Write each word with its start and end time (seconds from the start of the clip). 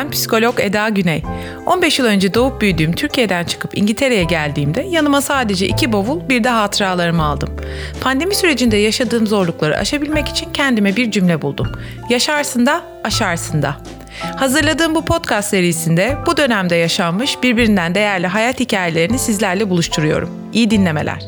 Ben 0.00 0.10
psikolog 0.10 0.60
Eda 0.60 0.88
Güney. 0.88 1.22
15 1.66 1.98
yıl 1.98 2.06
önce 2.06 2.34
doğup 2.34 2.60
büyüdüğüm 2.60 2.92
Türkiye'den 2.92 3.44
çıkıp 3.44 3.78
İngiltere'ye 3.78 4.24
geldiğimde 4.24 4.82
yanıma 4.82 5.20
sadece 5.20 5.66
iki 5.66 5.92
bavul 5.92 6.28
bir 6.28 6.44
de 6.44 6.48
hatıralarımı 6.48 7.24
aldım. 7.24 7.56
Pandemi 8.00 8.34
sürecinde 8.34 8.76
yaşadığım 8.76 9.26
zorlukları 9.26 9.76
aşabilmek 9.76 10.28
için 10.28 10.52
kendime 10.52 10.96
bir 10.96 11.10
cümle 11.10 11.42
buldum. 11.42 11.72
Yaşarsın 12.08 12.66
da 12.66 12.82
aşarsın 13.04 13.62
da. 13.62 13.76
Hazırladığım 14.36 14.94
bu 14.94 15.04
podcast 15.04 15.50
serisinde 15.50 16.16
bu 16.26 16.36
dönemde 16.36 16.76
yaşanmış 16.76 17.42
birbirinden 17.42 17.94
değerli 17.94 18.26
hayat 18.26 18.60
hikayelerini 18.60 19.18
sizlerle 19.18 19.70
buluşturuyorum. 19.70 20.30
İyi 20.52 20.70
dinlemeler. 20.70 21.20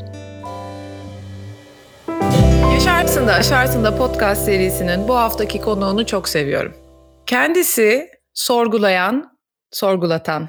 Yaşarsın 2.75 3.27
da 3.27 3.35
Aşarsın 3.35 3.85
da 3.85 3.97
podcast 3.97 4.45
serisinin 4.45 5.09
bu 5.09 5.17
haftaki 5.17 5.61
konuğunu 5.61 6.07
çok 6.07 6.29
seviyorum. 6.29 6.73
Kendisi 7.27 8.12
sorgulayan, 8.35 9.39
sorgulatan, 9.71 10.49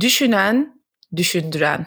düşünen, 0.00 0.82
düşündüren, 1.16 1.86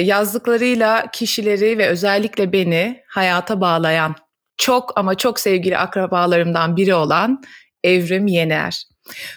yazdıklarıyla 0.00 1.10
kişileri 1.12 1.78
ve 1.78 1.88
özellikle 1.88 2.52
beni 2.52 3.02
hayata 3.08 3.60
bağlayan, 3.60 4.14
çok 4.56 4.98
ama 4.98 5.14
çok 5.14 5.40
sevgili 5.40 5.78
akrabalarımdan 5.78 6.76
biri 6.76 6.94
olan 6.94 7.42
Evrim 7.84 8.26
Yener. 8.26 8.84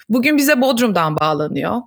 Bugün 0.10 0.38
bize 0.38 0.62
Bodrum'dan 0.62 1.18
bağlanıyor. 1.18 1.82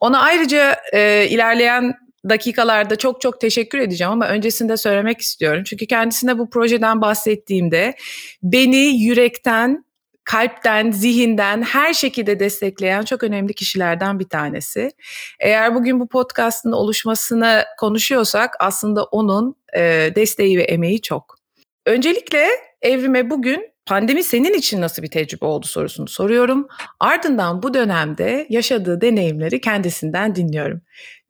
Ona 0.00 0.20
ayrıca 0.20 0.76
e, 0.92 1.26
ilerleyen 1.28 1.94
dakikalarda 2.28 2.96
çok 2.96 3.20
çok 3.20 3.40
teşekkür 3.40 3.78
edeceğim 3.78 4.12
ama 4.12 4.28
öncesinde 4.28 4.76
söylemek 4.76 5.20
istiyorum. 5.20 5.62
Çünkü 5.66 5.86
kendisine 5.86 6.38
bu 6.38 6.50
projeden 6.50 7.00
bahsettiğimde 7.00 7.94
beni 8.42 9.02
yürekten, 9.02 9.84
kalpten, 10.26 10.90
zihinden 10.90 11.62
her 11.62 11.92
şekilde 11.92 12.40
destekleyen 12.40 13.02
çok 13.02 13.22
önemli 13.22 13.54
kişilerden 13.54 14.18
bir 14.18 14.28
tanesi. 14.28 14.90
Eğer 15.40 15.74
bugün 15.74 16.00
bu 16.00 16.08
podcastın 16.08 16.72
oluşmasını 16.72 17.64
konuşuyorsak 17.78 18.54
aslında 18.60 19.04
onun 19.04 19.56
e, 19.76 20.12
desteği 20.16 20.58
ve 20.58 20.62
emeği 20.62 21.02
çok. 21.02 21.36
Öncelikle 21.86 22.48
Evrime 22.82 23.30
bugün 23.30 23.70
pandemi 23.86 24.22
senin 24.22 24.54
için 24.54 24.80
nasıl 24.80 25.02
bir 25.02 25.10
tecrübe 25.10 25.44
oldu 25.44 25.66
sorusunu 25.66 26.08
soruyorum. 26.08 26.68
Ardından 27.00 27.62
bu 27.62 27.74
dönemde 27.74 28.46
yaşadığı 28.50 29.00
deneyimleri 29.00 29.60
kendisinden 29.60 30.34
dinliyorum. 30.34 30.80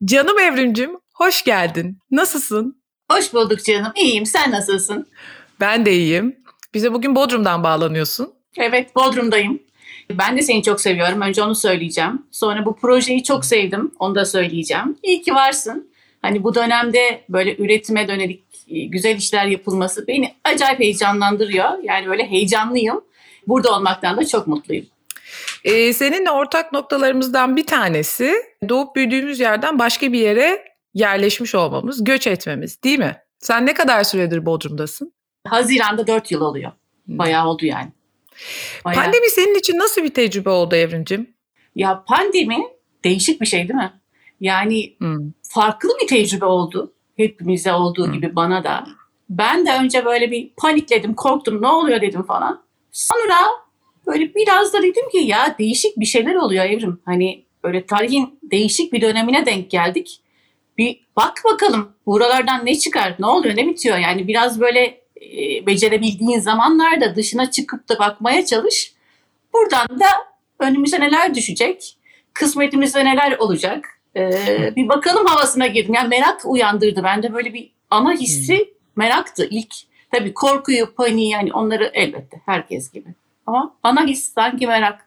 Canım 0.04 0.38
Evrimcim 0.38 0.90
hoş 1.14 1.44
geldin. 1.44 1.98
Nasılsın? 2.10 2.82
Hoş 3.10 3.34
bulduk 3.34 3.64
canım. 3.64 3.92
İyiyim. 3.96 4.26
Sen 4.26 4.50
nasılsın? 4.50 5.06
Ben 5.60 5.86
de 5.86 5.92
iyiyim. 5.92 6.36
Bize 6.74 6.92
bugün 6.92 7.16
Bodrum'dan 7.16 7.62
bağlanıyorsun. 7.62 8.35
Evet, 8.58 8.96
Bodrum'dayım. 8.96 9.62
Ben 10.10 10.36
de 10.36 10.42
seni 10.42 10.62
çok 10.62 10.80
seviyorum. 10.80 11.20
Önce 11.20 11.42
onu 11.42 11.54
söyleyeceğim. 11.54 12.26
Sonra 12.30 12.64
bu 12.64 12.76
projeyi 12.76 13.22
çok 13.22 13.44
sevdim. 13.44 13.92
Onu 13.98 14.14
da 14.14 14.24
söyleyeceğim. 14.24 14.96
İyi 15.02 15.22
ki 15.22 15.34
varsın. 15.34 15.90
Hani 16.22 16.44
bu 16.44 16.54
dönemde 16.54 17.24
böyle 17.28 17.56
üretime 17.56 18.08
dönelik 18.08 18.42
e, 18.68 18.84
güzel 18.84 19.16
işler 19.16 19.46
yapılması 19.46 20.06
beni 20.06 20.34
acayip 20.44 20.80
heyecanlandırıyor. 20.80 21.82
Yani 21.82 22.06
böyle 22.06 22.30
heyecanlıyım. 22.30 23.00
Burada 23.46 23.76
olmaktan 23.76 24.16
da 24.16 24.26
çok 24.26 24.46
mutluyum. 24.46 24.86
Ee, 25.64 25.92
seninle 25.92 26.30
ortak 26.30 26.72
noktalarımızdan 26.72 27.56
bir 27.56 27.66
tanesi 27.66 28.32
doğup 28.68 28.96
büyüdüğümüz 28.96 29.40
yerden 29.40 29.78
başka 29.78 30.12
bir 30.12 30.18
yere 30.18 30.64
yerleşmiş 30.94 31.54
olmamız, 31.54 32.04
göç 32.04 32.26
etmemiz 32.26 32.82
değil 32.82 32.98
mi? 32.98 33.16
Sen 33.38 33.66
ne 33.66 33.74
kadar 33.74 34.04
süredir 34.04 34.46
Bodrum'dasın? 34.46 35.12
Haziran'da 35.48 36.06
4 36.06 36.30
yıl 36.30 36.40
oluyor. 36.40 36.72
Bayağı 37.06 37.48
oldu 37.48 37.66
yani. 37.66 37.92
Bayağı. 38.84 39.04
Pandemi 39.04 39.30
senin 39.30 39.58
için 39.58 39.78
nasıl 39.78 40.02
bir 40.02 40.14
tecrübe 40.14 40.50
oldu 40.50 40.76
Evrimcim? 40.76 41.34
Ya 41.74 42.04
pandemi 42.06 42.58
değişik 43.04 43.40
bir 43.40 43.46
şey 43.46 43.60
değil 43.60 43.74
mi? 43.74 43.92
Yani 44.40 44.96
hmm. 44.98 45.32
farklı 45.48 45.88
bir 46.02 46.06
tecrübe 46.06 46.44
oldu. 46.44 46.92
Hepimize 47.16 47.72
olduğu 47.72 48.06
hmm. 48.06 48.12
gibi 48.12 48.36
bana 48.36 48.64
da. 48.64 48.86
Ben 49.30 49.66
de 49.66 49.72
önce 49.82 50.04
böyle 50.04 50.30
bir 50.30 50.50
panikledim, 50.56 51.14
korktum, 51.14 51.62
ne 51.62 51.68
oluyor 51.68 52.00
dedim 52.00 52.22
falan. 52.22 52.62
Sonra 52.92 53.36
böyle 54.06 54.34
biraz 54.34 54.72
da 54.72 54.82
dedim 54.82 55.08
ki 55.12 55.18
ya 55.18 55.56
değişik 55.58 55.96
bir 55.96 56.06
şeyler 56.06 56.34
oluyor 56.34 56.64
Evrim. 56.64 57.00
Hani 57.04 57.44
böyle 57.64 57.86
tarihin 57.86 58.38
değişik 58.42 58.92
bir 58.92 59.00
dönemine 59.00 59.46
denk 59.46 59.70
geldik. 59.70 60.20
Bir 60.78 61.00
bak 61.16 61.42
bakalım 61.52 61.92
buralardan 62.06 62.66
ne 62.66 62.74
çıkar, 62.78 63.16
ne 63.18 63.26
oluyor, 63.26 63.56
ne 63.56 63.66
bitiyor. 63.66 63.98
Yani 63.98 64.28
biraz 64.28 64.60
böyle 64.60 65.00
becerebildiğin 65.66 66.40
zamanlarda 66.40 67.16
dışına 67.16 67.50
çıkıp 67.50 67.88
da 67.88 67.98
bakmaya 67.98 68.46
çalış. 68.46 68.92
Buradan 69.52 70.00
da 70.00 70.06
önümüze 70.60 71.00
neler 71.00 71.34
düşecek, 71.34 71.96
kısmetimizde 72.32 73.04
neler 73.04 73.38
olacak. 73.38 73.88
Ee, 74.16 74.72
bir 74.76 74.88
bakalım 74.88 75.26
havasına 75.26 75.66
girdim. 75.66 75.94
Yani 75.94 76.08
merak 76.08 76.40
uyandırdı. 76.44 77.04
Bende 77.04 77.34
böyle 77.34 77.54
bir 77.54 77.70
ana 77.90 78.12
hissi 78.12 78.58
hmm. 78.58 78.66
meraktı 78.96 79.48
ilk. 79.50 79.74
Tabii 80.12 80.34
korkuyu, 80.34 80.94
paniği 80.94 81.30
yani 81.30 81.52
onları 81.52 81.90
elbette 81.94 82.40
herkes 82.46 82.92
gibi. 82.92 83.08
Ama 83.46 83.76
ana 83.82 84.06
his 84.06 84.32
sanki 84.34 84.66
merak. 84.66 85.06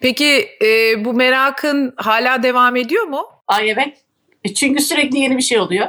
Peki 0.00 0.48
e, 0.62 1.04
bu 1.04 1.14
merakın 1.14 1.94
hala 1.96 2.42
devam 2.42 2.76
ediyor 2.76 3.04
mu? 3.04 3.26
Ay 3.48 3.70
evet. 3.70 3.98
E, 4.44 4.54
çünkü 4.54 4.82
sürekli 4.82 5.18
yeni 5.18 5.36
bir 5.36 5.42
şey 5.42 5.58
oluyor. 5.58 5.86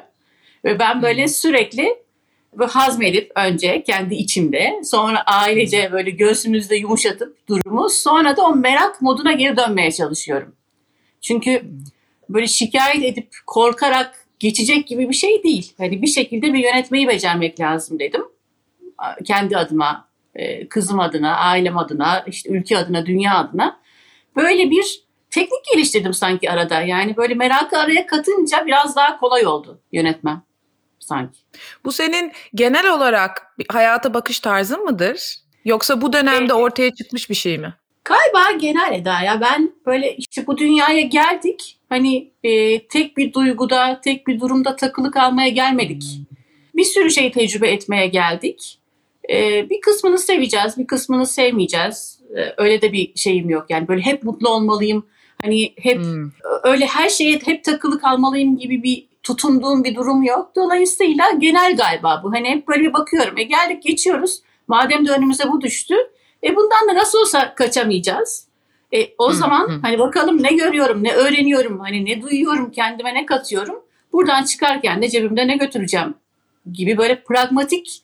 Ve 0.66 0.80
ben 0.80 1.02
böyle 1.02 1.22
hmm. 1.22 1.30
sürekli 1.30 2.03
böyle 2.58 2.72
hazmedip 2.72 3.32
önce 3.36 3.84
kendi 3.84 4.16
içimde 4.16 4.82
sonra 4.84 5.24
ailece 5.26 5.92
böyle 5.92 6.10
göğsümüzde 6.10 6.76
yumuşatıp 6.76 7.48
durumu 7.48 7.90
sonra 7.90 8.38
da 8.38 8.42
o 8.42 8.56
merak 8.56 9.02
moduna 9.02 9.32
geri 9.32 9.58
dönmeye 9.58 9.92
çalışıyorum. 9.92 10.56
Çünkü 11.22 11.62
hmm. 11.62 11.70
böyle 12.30 12.48
şikayet 12.48 13.04
edip 13.04 13.30
korkarak 13.48 14.26
geçecek 14.40 14.88
gibi 14.88 15.10
bir 15.10 15.14
şey 15.14 15.44
değil. 15.44 15.74
Hani 15.78 16.02
bir 16.02 16.08
şekilde 16.08 16.54
bir 16.54 16.60
yönetmeyi 16.60 17.08
becermek 17.08 17.60
lazım 17.60 18.00
dedim. 18.00 18.22
Kendi 19.26 19.58
adıma 19.58 20.08
e, 20.36 20.68
kızım 20.68 21.00
adına, 21.00 21.36
ailem 21.36 21.78
adına, 21.78 22.24
işte 22.28 22.50
ülke 22.50 22.78
adına, 22.78 23.06
dünya 23.06 23.38
adına 23.38 23.80
böyle 24.36 24.72
bir 24.72 25.04
teknik 25.30 25.66
geliştirdim 25.74 26.14
sanki 26.14 26.52
arada. 26.52 26.82
Yani 26.82 27.18
böyle 27.18 27.34
merakı 27.34 27.78
araya 27.78 28.08
katınca 28.08 28.66
biraz 28.66 28.96
daha 28.96 29.20
kolay 29.20 29.48
oldu 29.48 29.82
yönetmem 29.92 30.44
sanki. 31.04 31.40
Bu 31.86 31.92
senin 31.92 32.32
genel 32.56 32.94
olarak 32.94 33.56
hayata 33.70 34.14
bakış 34.14 34.40
tarzın 34.40 34.84
mıdır? 34.84 35.36
Yoksa 35.66 36.02
bu 36.02 36.14
dönemde 36.14 36.38
evet. 36.40 36.52
ortaya 36.52 36.92
çıkmış 36.96 37.30
bir 37.30 37.36
şey 37.36 37.58
mi? 37.58 37.74
Galiba 38.06 38.52
genel 38.52 38.94
Eda 38.94 39.22
ya 39.22 39.42
ben 39.42 39.72
böyle 39.86 40.16
işte 40.16 40.48
bu 40.48 40.58
dünyaya 40.58 41.02
geldik 41.02 41.78
hani 41.90 42.32
e, 42.44 42.88
tek 42.88 43.18
bir 43.18 43.34
duyguda 43.34 44.02
tek 44.04 44.28
bir 44.28 44.40
durumda 44.40 44.76
takılı 44.76 45.12
kalmaya 45.12 45.50
gelmedik. 45.50 46.04
Bir 46.76 46.84
sürü 46.84 47.12
şey 47.12 47.32
tecrübe 47.32 47.68
etmeye 47.68 48.08
geldik. 48.08 48.80
Ee, 49.30 49.70
bir 49.70 49.82
kısmını 49.82 50.18
seveceğiz, 50.18 50.78
bir 50.78 50.88
kısmını 50.88 51.28
sevmeyeceğiz. 51.28 52.20
Ee, 52.38 52.54
öyle 52.58 52.82
de 52.82 52.94
bir 52.94 53.12
şeyim 53.16 53.50
yok. 53.50 53.66
Yani 53.70 53.88
böyle 53.88 54.02
hep 54.02 54.24
mutlu 54.24 54.50
olmalıyım. 54.50 55.06
Hani 55.42 55.74
hep 55.82 55.98
hmm. 55.98 56.32
öyle 56.64 56.86
her 56.86 57.10
şeye 57.10 57.40
hep 57.46 57.64
takılı 57.64 58.00
kalmalıyım 58.00 58.58
gibi 58.58 58.84
bir 58.84 59.06
tutunduğum 59.24 59.84
bir 59.84 59.96
durum 59.96 60.24
yok. 60.24 60.52
Dolayısıyla 60.56 61.32
genel 61.38 61.76
galiba 61.76 62.22
bu. 62.24 62.34
Hani 62.34 62.50
hep 62.50 62.68
böyle 62.68 62.82
bir 62.82 62.94
bakıyorum. 62.94 63.38
E 63.38 63.44
geldik 63.44 63.84
geçiyoruz. 63.84 64.42
Madem 64.68 65.06
de 65.06 65.12
önümüze 65.12 65.44
bu 65.52 65.62
düştü. 65.62 65.96
E 66.44 66.56
bundan 66.56 66.88
da 66.90 66.96
nasıl 66.96 67.20
olsa 67.20 67.56
kaçamayacağız. 67.56 68.48
E 68.94 69.10
o 69.18 69.30
hmm. 69.30 69.36
zaman 69.36 69.68
hmm. 69.68 69.82
hani 69.82 70.00
bakalım 70.00 70.44
ne 70.44 70.54
görüyorum, 70.54 71.04
ne 71.04 71.14
öğreniyorum, 71.14 71.80
hani 71.80 72.06
ne 72.06 72.22
duyuyorum, 72.22 72.72
kendime 72.72 73.14
ne 73.14 73.26
katıyorum. 73.26 73.76
Buradan 74.14 74.44
çıkarken 74.44 75.02
de 75.02 75.10
cebimde 75.10 75.48
ne 75.48 75.58
götüreceğim 75.58 76.16
gibi 76.72 76.98
böyle 76.98 77.24
pragmatik 77.24 78.02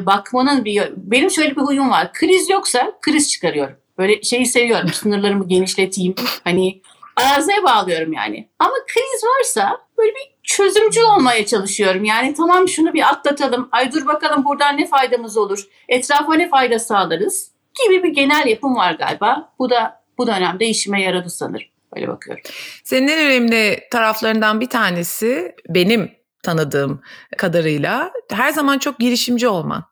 bakmanın 0.00 0.64
bir 0.64 0.82
benim 0.96 1.30
şöyle 1.30 1.56
bir 1.56 1.60
huyum 1.60 1.90
var. 1.90 2.12
Kriz 2.12 2.50
yoksa 2.50 2.92
kriz 3.00 3.30
çıkarıyorum. 3.30 3.76
Böyle 3.98 4.22
şeyi 4.22 4.46
seviyorum. 4.46 4.88
Sınırlarımı 4.88 5.48
genişleteyim. 5.48 6.14
Hani 6.44 6.80
arazaya 7.16 7.64
bağlıyorum 7.64 8.12
yani. 8.12 8.48
Ama 8.58 8.74
kriz 8.86 9.24
varsa 9.24 9.78
böyle 9.98 10.10
bir 10.10 10.29
çözümcü 10.42 11.00
olmaya 11.02 11.46
çalışıyorum. 11.46 12.04
Yani 12.04 12.34
tamam 12.34 12.68
şunu 12.68 12.94
bir 12.94 13.08
atlatalım. 13.08 13.68
Ay 13.72 13.92
dur 13.92 14.06
bakalım 14.06 14.44
buradan 14.44 14.76
ne 14.76 14.86
faydamız 14.86 15.36
olur. 15.36 15.64
Etrafa 15.88 16.34
ne 16.34 16.48
fayda 16.48 16.78
sağlarız 16.78 17.50
gibi 17.84 18.02
bir 18.02 18.08
genel 18.08 18.46
yapım 18.46 18.76
var 18.76 18.92
galiba. 18.92 19.52
Bu 19.58 19.70
da 19.70 20.02
bu 20.18 20.26
dönemde 20.26 20.66
işime 20.66 21.02
yaradı 21.02 21.30
sanırım. 21.30 21.68
Böyle 21.94 22.08
bakıyorum. 22.08 22.42
Senin 22.84 23.08
en 23.08 23.18
önemli 23.18 23.80
taraflarından 23.90 24.60
bir 24.60 24.68
tanesi 24.68 25.54
benim 25.68 26.12
tanıdığım 26.42 27.02
kadarıyla 27.36 28.12
her 28.32 28.52
zaman 28.52 28.78
çok 28.78 28.98
girişimci 28.98 29.48
olman 29.48 29.84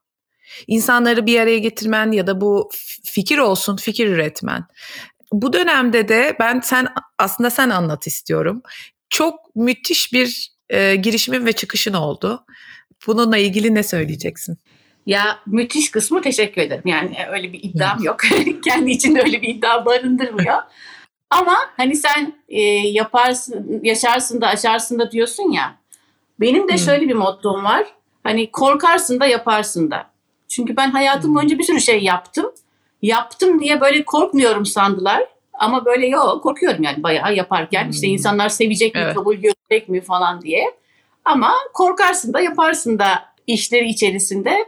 insanları 0.66 1.26
bir 1.26 1.40
araya 1.40 1.58
getirmen 1.58 2.12
ya 2.12 2.26
da 2.26 2.40
bu 2.40 2.70
fikir 3.04 3.38
olsun 3.38 3.76
fikir 3.76 4.06
üretmen. 4.06 4.64
Bu 5.32 5.52
dönemde 5.52 6.08
de 6.08 6.36
ben 6.40 6.60
sen 6.60 6.88
aslında 7.18 7.50
sen 7.50 7.70
anlat 7.70 8.06
istiyorum. 8.06 8.62
Çok 9.10 9.56
müthiş 9.56 10.12
bir 10.12 10.52
e, 10.70 10.96
girişimin 10.96 11.46
ve 11.46 11.52
çıkışın 11.52 11.93
oldu. 11.93 12.44
Bununla 13.06 13.38
ilgili 13.38 13.75
ne 13.75 13.82
söyleyeceksin? 13.82 14.58
Ya 15.06 15.38
müthiş 15.46 15.90
kısmı 15.90 16.22
teşekkür 16.22 16.62
ederim. 16.62 16.82
Yani 16.84 17.16
öyle 17.31 17.52
bir 17.52 17.62
iddiam 17.62 18.02
yok. 18.02 18.16
Kendi 18.64 18.90
içinde 18.90 19.22
öyle 19.22 19.43
bir 19.43 19.49
iddia 19.49 19.87
barındırmıyor. 19.87 20.56
Ama 21.31 21.56
hani 21.76 21.96
sen 21.96 22.34
e, 22.49 22.60
yaparsın, 22.72 23.81
yaşarsın 23.82 24.40
da 24.40 24.46
aşarsın 24.46 24.99
da 24.99 25.10
diyorsun 25.10 25.52
ya. 25.52 25.78
Benim 26.40 26.69
de 26.69 26.78
şöyle 26.78 27.08
bir 27.08 27.14
mottom 27.14 27.64
var. 27.64 27.87
Hani 28.22 28.50
korkarsın 28.50 29.20
da 29.20 29.26
yaparsın 29.26 29.90
da. 29.90 30.10
Çünkü 30.49 30.76
ben 30.76 30.90
hayatım 30.90 31.34
boyunca 31.34 31.58
bir 31.58 31.64
sürü 31.64 31.81
şey 31.81 32.02
yaptım. 32.02 32.52
Yaptım 33.02 33.60
diye 33.60 33.81
böyle 33.81 34.05
korkmuyorum 34.05 34.66
sandılar. 34.66 35.25
Ama 35.58 35.84
böyle 35.84 36.06
yok 36.06 36.43
korkuyorum 36.43 36.82
yani 36.82 37.02
bayağı 37.02 37.34
yaparken. 37.34 37.84
Hmm. 37.84 37.90
işte 37.90 38.06
insanlar 38.06 38.49
sevecek 38.49 38.94
mi, 38.94 39.00
evet. 39.05 39.14
kabul 39.14 39.34
görecek 39.34 39.88
mi 39.88 40.00
falan 40.00 40.43
diye. 40.43 40.64
Ama 41.25 41.52
korkarsın 41.75 42.32
da 42.32 42.40
yaparsın 42.40 42.99
da 42.99 43.08
işleri 43.46 43.88
içerisinde. 43.88 44.66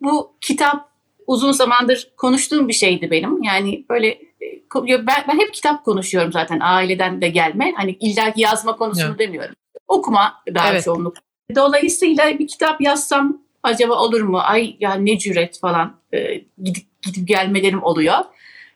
Bu 0.00 0.32
kitap 0.40 0.88
uzun 1.26 1.52
zamandır 1.52 2.12
konuştuğum 2.16 2.68
bir 2.68 2.72
şeydi 2.72 3.10
benim. 3.10 3.42
Yani 3.42 3.84
böyle 3.90 4.08
e, 4.08 5.06
ben, 5.06 5.24
ben 5.28 5.38
hep 5.38 5.54
kitap 5.54 5.84
konuşuyorum 5.84 6.32
zaten 6.32 6.60
aileden 6.60 7.20
de 7.20 7.28
gelme. 7.28 7.72
Hani 7.76 7.90
illa 8.00 8.32
yazma 8.36 8.76
konusunu 8.76 9.08
evet. 9.08 9.18
demiyorum. 9.18 9.54
Okuma 9.88 10.42
daha 10.54 10.72
evet. 10.72 10.84
çoğunluk. 10.84 11.16
Dolayısıyla 11.54 12.38
bir 12.38 12.48
kitap 12.48 12.80
yazsam 12.80 13.42
acaba 13.62 13.94
olur 13.94 14.20
mu? 14.20 14.38
Ay 14.38 14.76
ya 14.80 14.94
ne 14.94 15.18
cüret 15.18 15.60
falan 15.60 15.96
e, 16.14 16.34
gidip 16.62 17.02
gidip 17.02 17.28
gelmelerim 17.28 17.82
oluyor. 17.82 18.18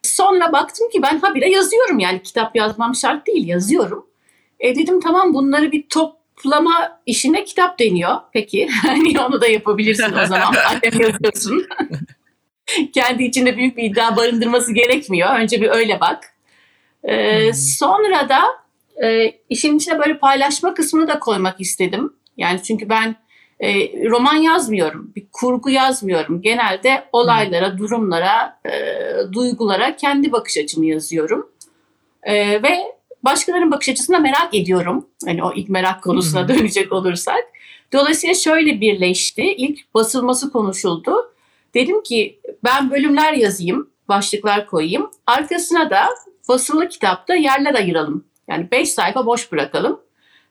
Sonra 0.06 0.53
baktım 0.53 0.88
ki 0.91 1.03
ben 1.03 1.19
habire 1.19 1.50
yazıyorum 1.50 1.99
yani 1.99 2.23
kitap 2.23 2.56
yazmam 2.56 2.94
şart 2.94 3.26
değil 3.26 3.49
yazıyorum. 3.49 4.06
E 4.61 4.76
dedim 4.76 5.00
tamam 5.00 5.35
bunları 5.35 5.73
bir 5.73 5.88
toplama 5.88 7.00
işine 7.06 7.44
kitap 7.44 7.79
deniyor. 7.79 8.17
Peki 8.32 8.69
hani 8.82 9.20
onu 9.20 9.41
da 9.41 9.47
yapabilirsin 9.47 10.12
o 10.12 10.26
zaman. 10.26 10.55
Madem 10.75 11.00
yazıyorsun. 11.00 11.67
Kendi 12.94 13.25
içinde 13.25 13.56
büyük 13.56 13.76
bir 13.76 13.82
iddia 13.82 14.17
barındırması 14.17 14.73
gerekmiyor. 14.73 15.41
Önce 15.41 15.61
bir 15.61 15.70
öyle 15.70 16.00
bak. 16.00 16.35
Ee, 17.05 17.47
hmm. 17.47 17.55
Sonra 17.55 18.29
da 18.29 18.43
e, 19.06 19.32
işin 19.49 19.76
içine 19.76 19.99
böyle 19.99 20.19
paylaşma 20.19 20.75
kısmını 20.75 21.08
da 21.08 21.19
koymak 21.19 21.61
istedim. 21.61 22.12
Yani 22.37 22.62
çünkü 22.62 22.88
ben 22.88 23.17
e, 23.61 23.69
roman 24.11 24.37
yazmıyorum, 24.37 25.12
bir 25.17 25.26
kurgu 25.32 25.70
yazmıyorum. 25.70 26.43
Genelde 26.43 27.05
olaylara, 27.12 27.79
durumlara, 27.79 28.61
e, 28.67 28.73
duygulara 29.32 29.97
kendi 29.97 30.32
bakış 30.32 30.58
açımı 30.58 30.87
yazıyorum. 30.87 31.50
E, 32.23 32.62
ve 32.62 32.97
başkalarının 33.23 33.70
bakış 33.70 33.88
açısını 33.88 34.20
merak 34.20 34.55
ediyorum. 34.55 35.06
Hani 35.25 35.44
o 35.44 35.53
ilk 35.55 35.69
merak 35.69 36.03
konusuna 36.03 36.49
dönecek 36.49 36.93
olursak. 36.93 37.44
Dolayısıyla 37.93 38.35
şöyle 38.35 38.81
birleşti. 38.81 39.43
İlk 39.43 39.94
basılması 39.94 40.53
konuşuldu. 40.53 41.32
Dedim 41.75 42.03
ki 42.03 42.41
ben 42.64 42.91
bölümler 42.91 43.32
yazayım, 43.32 43.91
başlıklar 44.08 44.67
koyayım. 44.67 45.11
Arkasına 45.26 45.91
da 45.91 46.08
basılı 46.49 46.88
kitapta 46.88 47.35
yerler 47.35 47.75
ayıralım. 47.75 48.25
Yani 48.49 48.70
5 48.70 48.91
sayfa 48.91 49.26
boş 49.26 49.53
bırakalım. 49.53 50.00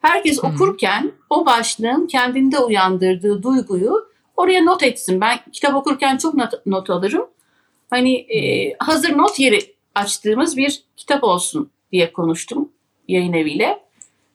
Herkes 0.06 0.44
hmm. 0.44 0.50
okurken 0.50 1.12
o 1.30 1.46
başlığın 1.46 2.08
kendinde 2.08 2.60
uyandırdığı 2.60 3.44
duyguyu 3.44 4.10
oraya 4.38 4.62
not 4.62 4.84
etsin. 4.84 5.22
Ben 5.22 5.40
kitap 5.52 5.76
okurken 5.76 6.18
çok 6.18 6.34
not, 6.34 6.54
not 6.66 6.90
alırım. 6.90 7.28
Hani 7.90 8.16
e, 8.16 8.74
hazır 8.80 9.18
not 9.18 9.40
yeri 9.40 9.60
açtığımız 9.96 10.58
bir 10.58 10.84
kitap 10.98 11.24
olsun 11.24 11.72
diye 11.92 12.14
konuştum 12.14 12.72
yayın 13.08 13.34
eviyle. 13.34 13.80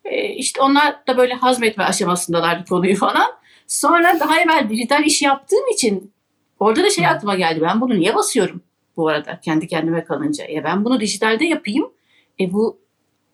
E, 0.05 0.28
işte 0.28 0.62
onlar 0.62 1.06
da 1.06 1.17
böyle 1.17 1.34
hazmetme 1.34 1.84
aşamasındalardı 1.84 2.69
konuyu 2.69 2.96
falan. 2.96 3.31
Sonra 3.67 4.20
daha 4.20 4.40
evvel 4.40 4.69
dijital 4.70 5.05
iş 5.05 5.22
yaptığım 5.22 5.69
için 5.75 6.12
orada 6.61 6.82
da 6.82 6.90
şey 6.90 7.06
aklıma 7.06 7.34
geldi. 7.34 7.61
Ben 7.62 7.81
bunu 7.81 7.94
niye 7.94 8.14
basıyorum 8.14 8.62
bu 8.96 9.08
arada 9.08 9.40
kendi 9.40 9.67
kendime 9.67 10.05
kalınca? 10.05 10.44
Ya 10.44 10.64
ben 10.64 10.84
bunu 10.84 11.00
dijitalde 11.00 11.44
yapayım. 11.44 11.93
E 12.40 12.52
bu 12.52 12.78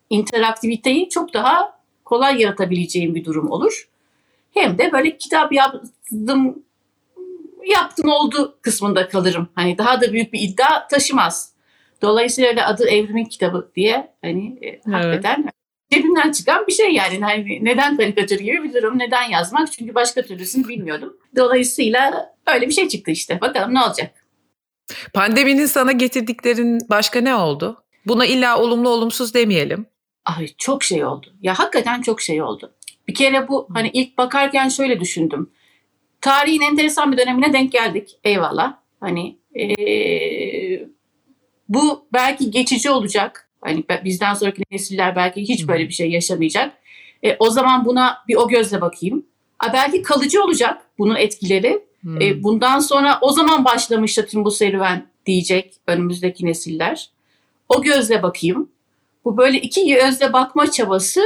interaktiviteyi 0.09 1.09
çok 1.09 1.33
daha 1.33 1.76
kolay 2.07 2.41
yaratabileceğim 2.41 3.15
bir 3.15 3.25
durum 3.25 3.51
olur. 3.51 3.89
Hem 4.53 4.77
de 4.77 4.91
böyle 4.91 5.17
kitap 5.17 5.53
yaptım 5.53 6.63
yaptım 7.65 8.09
oldu 8.09 8.57
kısmında 8.61 9.07
kalırım. 9.07 9.49
Hani 9.55 9.77
daha 9.77 10.01
da 10.01 10.13
büyük 10.13 10.33
bir 10.33 10.39
iddia 10.39 10.87
taşımaz. 10.87 11.53
Dolayısıyla 12.01 12.49
öyle 12.49 12.65
adı 12.65 12.89
Evrimin 12.89 13.25
Kitabı 13.25 13.71
diye 13.75 14.13
hani 14.21 14.59
e, 14.61 14.67
evet. 14.67 14.81
hakikaten 14.91 15.45
cebimden 15.93 16.31
çıkan 16.31 16.67
bir 16.67 16.73
şey 16.73 16.91
yani. 16.93 17.19
Hani 17.19 17.59
neden 17.65 17.97
karikatür 17.97 18.39
gibi 18.39 18.63
bir 18.63 18.73
durum, 18.73 18.99
neden 18.99 19.23
yazmak? 19.23 19.71
Çünkü 19.71 19.95
başka 19.95 20.21
türlüsünü 20.21 20.67
bilmiyordum. 20.67 21.17
Dolayısıyla 21.35 22.33
öyle 22.47 22.67
bir 22.67 22.73
şey 22.73 22.87
çıktı 22.87 23.11
işte. 23.11 23.41
Bakalım 23.41 23.73
ne 23.73 23.81
olacak. 23.81 24.25
Pandeminin 25.13 25.65
sana 25.65 25.91
getirdiklerin 25.91 26.79
başka 26.89 27.21
ne 27.21 27.35
oldu? 27.35 27.83
Buna 28.05 28.25
illa 28.25 28.59
olumlu 28.59 28.89
olumsuz 28.89 29.33
demeyelim. 29.33 29.85
Ay 30.27 30.47
çok 30.57 30.83
şey 30.83 31.05
oldu. 31.05 31.33
Ya 31.41 31.59
hakikaten 31.59 32.01
çok 32.01 32.21
şey 32.21 32.41
oldu. 32.41 32.73
Bir 33.07 33.13
kere 33.13 33.47
bu 33.47 33.67
hani 33.73 33.89
ilk 33.93 34.17
bakarken 34.17 34.69
şöyle 34.69 34.99
düşündüm. 34.99 35.49
Tarihin 36.21 36.61
enteresan 36.61 37.11
bir 37.11 37.17
dönemine 37.17 37.53
denk 37.53 37.71
geldik. 37.71 38.19
Eyvallah. 38.23 38.77
Hani 38.99 39.37
ee, 39.59 40.87
bu 41.69 42.07
belki 42.13 42.51
geçici 42.51 42.89
olacak. 42.89 43.49
Hani 43.61 43.83
bizden 44.03 44.33
sonraki 44.33 44.63
nesiller 44.71 45.15
belki 45.15 45.41
hiç 45.41 45.67
böyle 45.67 45.87
bir 45.87 45.93
şey 45.93 46.11
yaşamayacak. 46.11 46.77
E, 47.23 47.35
o 47.39 47.49
zaman 47.49 47.85
buna 47.85 48.17
bir 48.27 48.35
o 48.35 48.47
gözle 48.47 48.81
bakayım. 48.81 49.25
A, 49.59 49.73
belki 49.73 50.01
kalıcı 50.01 50.43
olacak 50.43 50.81
bunun 50.97 51.15
etkileri. 51.15 51.85
Hmm. 52.01 52.21
E, 52.21 52.43
bundan 52.43 52.79
sonra 52.79 53.19
o 53.21 53.31
zaman 53.31 53.65
başlamıştı 53.65 54.25
tüm 54.25 54.45
bu 54.45 54.51
serüven 54.51 55.07
diyecek 55.25 55.73
önümüzdeki 55.87 56.45
nesiller. 56.45 57.09
O 57.69 57.81
gözle 57.81 58.23
bakayım. 58.23 58.69
Bu 59.27 59.37
böyle 59.37 59.57
iki 59.61 59.87
gözle 59.87 60.33
bakma 60.33 60.71
çabası 60.71 61.21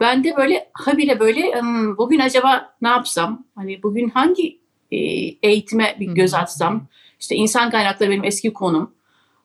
bende 0.00 0.36
böyle 0.36 0.70
habire 0.72 1.20
böyle 1.20 1.60
hmm, 1.60 1.98
bugün 1.98 2.18
acaba 2.18 2.76
ne 2.82 2.88
yapsam? 2.88 3.44
Hani 3.54 3.82
bugün 3.82 4.08
hangi 4.08 4.58
e, 4.90 4.96
eğitime 5.42 5.96
bir 6.00 6.06
göz 6.06 6.34
atsam? 6.34 6.86
İşte 7.20 7.34
insan 7.36 7.70
kaynakları 7.70 8.10
benim 8.10 8.24
eski 8.24 8.52
konum. 8.52 8.94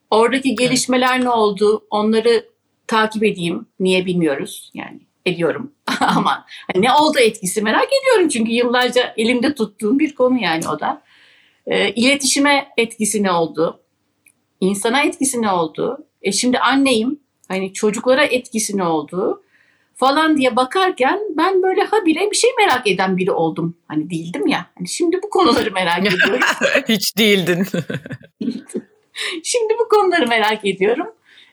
Oradaki 0.10 0.56
gelişmeler 0.56 1.24
ne 1.24 1.30
oldu? 1.30 1.88
Onları 1.90 2.46
takip 2.88 3.24
edeyim. 3.24 3.66
Niye 3.80 4.06
bilmiyoruz 4.06 4.72
yani 4.74 5.00
ediyorum. 5.26 5.72
Ama 6.00 6.46
hani 6.74 6.86
ne 6.86 6.94
oldu 6.94 7.20
etkisi 7.20 7.62
merak 7.62 7.90
ediyorum 8.02 8.30
çünkü 8.30 8.52
yıllarca 8.52 9.14
elimde 9.18 9.56
tuttuğum 9.56 10.00
bir 10.00 10.16
konu 10.16 10.42
yani 10.42 10.68
o 10.70 10.80
da. 10.80 11.02
E, 11.68 11.90
iletişime 11.90 12.68
etkisi 12.78 13.24
ne 13.24 13.32
oldu? 13.32 13.80
İnsana 14.62 15.02
etkisi 15.02 15.42
ne 15.42 15.52
oldu? 15.52 16.08
E 16.22 16.32
şimdi 16.32 16.60
anneyim 16.60 17.20
hani 17.52 17.74
çocuklara 17.74 18.24
etkisi 18.24 18.84
olduğu 18.84 19.44
falan 19.96 20.38
diye 20.38 20.56
bakarken 20.56 21.20
ben 21.38 21.64
böyle 21.64 21.84
habire 21.84 22.32
bir 22.32 22.36
şey 22.36 22.50
merak 22.58 22.88
eden 22.88 23.18
biri 23.18 23.32
oldum. 23.32 23.78
Hani 23.88 24.10
değildim 24.10 24.48
ya. 24.48 24.66
Hani 24.78 24.88
şimdi 24.88 25.20
bu 25.24 25.30
konuları 25.30 25.72
merak 25.72 26.00
ediyorum. 26.14 26.40
Hiç 26.90 27.18
değildin. 27.18 27.66
şimdi 29.44 29.74
bu 29.80 29.90
konuları 29.90 30.28
merak 30.28 30.66
ediyorum. 30.66 31.08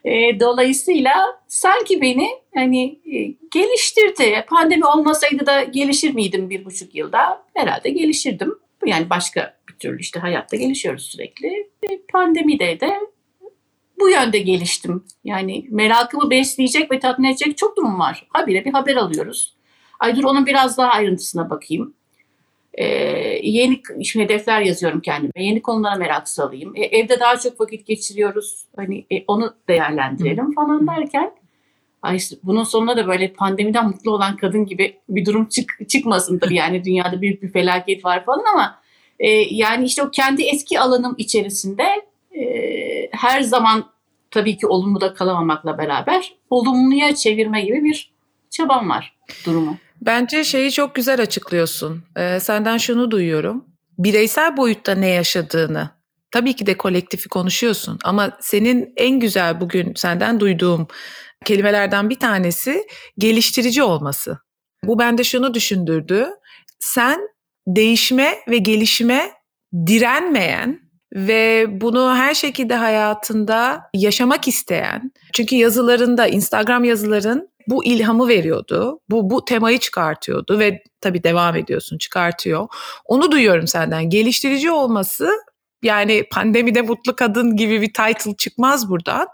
E, 0.04 0.40
dolayısıyla 0.40 1.12
sanki 1.48 2.00
beni 2.00 2.28
hani 2.54 2.98
e, 3.06 3.34
geliştirdi. 3.50 4.44
Pandemi 4.48 4.86
olmasaydı 4.86 5.46
da 5.46 5.62
gelişir 5.62 6.14
miydim 6.14 6.50
bir 6.50 6.64
buçuk 6.64 6.94
yılda? 6.94 7.42
Herhalde 7.54 7.90
gelişirdim. 7.90 8.54
Yani 8.86 9.10
başka 9.10 9.56
bir 9.68 9.74
türlü 9.74 10.00
işte 10.00 10.20
hayatta 10.20 10.56
gelişiyoruz 10.56 11.04
sürekli. 11.04 11.70
E, 11.82 11.88
pandemide 12.12 12.80
de 12.80 13.00
yönde 14.22 14.38
geliştim. 14.38 15.04
Yani 15.25 15.66
merakımı 15.70 16.30
besleyecek 16.30 16.90
ve 16.92 16.98
tatmin 16.98 17.28
edecek 17.28 17.58
çok 17.58 17.76
durum 17.76 17.98
var. 17.98 18.26
Habire 18.28 18.64
bir 18.64 18.72
haber 18.72 18.96
alıyoruz. 18.96 19.54
Ay 20.00 20.16
dur 20.16 20.25
onun 20.25 20.46
biraz 20.46 20.78
daha 20.78 20.90
ayrıntısına 20.90 21.50
bakayım. 21.50 21.94
Ee, 22.75 22.84
yeni 23.42 23.82
hedefler 24.14 24.60
yazıyorum 24.60 25.00
kendime. 25.00 25.44
Yeni 25.44 25.62
konulara 25.62 25.96
merak 25.96 26.28
salayım. 26.28 26.72
E, 26.76 26.80
evde 26.84 27.20
daha 27.20 27.37
çok 27.37 27.60
vakit 27.60 27.87
geçiriyoruz. 27.87 28.64
Hani 28.76 29.06
e, 29.10 29.25
onu 29.26 29.54
değerlendirelim 29.68 30.54
falan 30.54 30.87
derken 30.87 31.32
ay 32.02 32.18
bunun 32.42 32.64
sonunda 32.64 32.96
da 32.96 33.08
böyle 33.08 33.32
pandemiden 33.32 33.87
mutlu 33.87 34.10
olan 34.10 34.37
kadın 34.37 34.66
gibi 34.66 34.98
bir 35.08 35.26
durum 35.26 35.48
çık, 35.48 35.88
çıkmasın 35.88 36.38
tabii 36.38 36.54
yani 36.54 36.84
dünyada 36.84 37.20
büyük 37.20 37.42
bir 37.42 37.52
felaket 37.52 38.04
var 38.04 38.25
falan 38.25 38.44
ama 38.54 38.78
e, 39.18 39.30
yani 39.54 39.84
işte 39.84 40.02
o 40.02 40.10
kendi 40.10 40.42
eski 40.42 40.80
alanım 40.80 41.14
içerisinde 41.18 41.84
e, 42.38 42.42
her 43.12 43.40
zaman 43.40 43.84
tabii 44.30 44.56
ki 44.56 44.66
olumlu 44.66 45.00
da 45.00 45.14
kalamamakla 45.14 45.78
beraber 45.78 46.35
olumluya 46.50 47.14
çevirme 47.14 47.62
gibi 47.62 47.85
bir 47.85 48.12
çabam 48.50 48.88
var 48.90 49.16
durumu. 49.47 49.78
Bence 50.00 50.44
şeyi 50.44 50.73
çok 50.73 50.94
güzel 50.94 51.23
açıklıyorsun. 51.23 52.04
Ee, 52.16 52.40
senden 52.40 52.78
şunu 52.78 53.11
duyuyorum. 53.11 53.64
Bireysel 53.99 54.56
boyutta 54.56 54.94
ne 54.94 55.08
yaşadığını, 55.08 55.90
tabii 56.30 56.56
ki 56.56 56.66
de 56.66 56.76
kolektifi 56.76 57.28
konuşuyorsun 57.28 57.99
ama 58.04 58.30
senin 58.40 58.92
en 58.97 59.20
güzel 59.20 59.61
bugün 59.61 59.94
senden 59.94 60.40
duyduğum 60.40 60.87
kelimelerden 61.44 62.11
bir 62.11 62.18
tanesi 62.18 62.87
geliştirici 63.18 63.82
olması. 63.82 64.38
Bu 64.85 64.99
bende 64.99 65.25
şunu 65.25 65.54
düşündürdü. 65.54 66.26
Sen 66.78 67.20
değişme 67.66 68.35
ve 68.49 68.58
gelişime 68.58 69.32
direnmeyen 69.87 70.88
ve 71.14 71.66
bunu 71.68 72.16
her 72.16 72.34
şekilde 72.34 72.74
hayatında 72.74 73.90
yaşamak 73.94 74.48
isteyen. 74.48 75.12
Çünkü 75.32 75.56
yazılarında, 75.56 76.26
Instagram 76.26 76.84
yazıların 76.84 77.48
bu 77.66 77.84
ilhamı 77.84 78.28
veriyordu. 78.28 79.00
Bu 79.10 79.30
bu 79.30 79.44
temayı 79.44 79.78
çıkartıyordu 79.78 80.58
ve 80.58 80.82
tabii 81.00 81.22
devam 81.22 81.56
ediyorsun, 81.56 81.98
çıkartıyor. 81.98 82.68
Onu 83.04 83.32
duyuyorum 83.32 83.66
senden. 83.66 84.10
Geliştirici 84.10 84.70
olması 84.70 85.30
yani 85.82 86.24
pandemide 86.32 86.82
mutlu 86.82 87.16
kadın 87.16 87.56
gibi 87.56 87.82
bir 87.82 87.92
title 87.92 88.36
çıkmaz 88.36 88.90
buradan. 88.90 89.26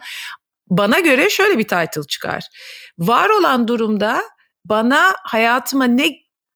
Bana 0.70 1.00
göre 1.00 1.30
şöyle 1.30 1.58
bir 1.58 1.68
title 1.68 2.02
çıkar. 2.08 2.44
Var 2.98 3.28
olan 3.28 3.68
durumda 3.68 4.22
bana 4.64 5.14
hayatıma 5.22 5.84
ne 5.84 6.10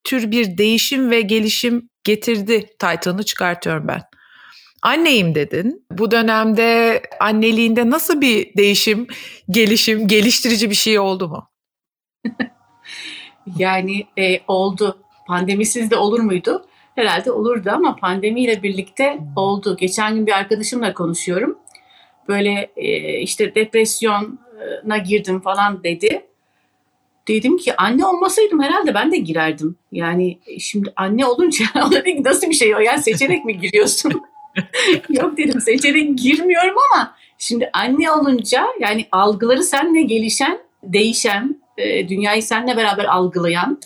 tür 0.04 0.30
bir 0.30 0.58
değişim 0.58 1.10
ve 1.10 1.20
gelişim 1.20 1.88
getirdi 2.04 2.66
title'ını 2.78 3.22
çıkartıyorum 3.22 3.88
ben. 3.88 4.02
Anneyim 4.82 5.34
dedin. 5.34 5.86
Bu 5.90 6.10
dönemde 6.10 7.02
anneliğinde 7.20 7.90
nasıl 7.90 8.20
bir 8.20 8.56
değişim, 8.56 9.06
gelişim, 9.50 10.08
geliştirici 10.08 10.70
bir 10.70 10.74
şey 10.74 10.98
oldu 10.98 11.28
mu? 11.28 11.48
yani 13.58 14.06
e, 14.18 14.40
oldu. 14.48 14.98
Pandemisiz 15.26 15.90
de 15.90 15.96
olur 15.96 16.20
muydu? 16.20 16.66
Herhalde 16.94 17.32
olurdu 17.32 17.70
ama 17.72 17.96
pandemiyle 17.96 18.62
birlikte 18.62 19.18
oldu. 19.36 19.76
Geçen 19.76 20.14
gün 20.14 20.26
bir 20.26 20.32
arkadaşımla 20.32 20.94
konuşuyorum. 20.94 21.58
Böyle 22.28 22.70
e, 22.76 23.18
işte 23.20 23.54
depresyona 23.54 24.98
girdim 25.06 25.40
falan 25.40 25.84
dedi. 25.84 26.26
Dedim 27.28 27.56
ki 27.56 27.76
anne 27.76 28.06
olmasaydım 28.06 28.62
herhalde 28.62 28.94
ben 28.94 29.12
de 29.12 29.16
girerdim. 29.16 29.76
Yani 29.92 30.38
şimdi 30.58 30.92
anne 30.96 31.26
olunca 31.26 31.64
nasıl 32.24 32.50
bir 32.50 32.54
şey 32.54 32.74
o? 32.74 32.78
Yani 32.78 33.02
seçerek 33.02 33.44
mi 33.44 33.58
giriyorsun? 33.58 34.22
Yok 35.08 35.36
dedim 35.36 35.60
seçerek 35.60 36.18
girmiyorum 36.18 36.74
ama 36.92 37.14
şimdi 37.38 37.70
anne 37.72 38.12
olunca 38.12 38.66
yani 38.80 39.06
algıları 39.12 39.62
senle 39.64 40.02
gelişen, 40.02 40.58
değişen, 40.82 41.62
e, 41.78 42.08
dünyayı 42.08 42.42
seninle 42.42 42.76
beraber 42.76 43.04
algılayan 43.04 43.80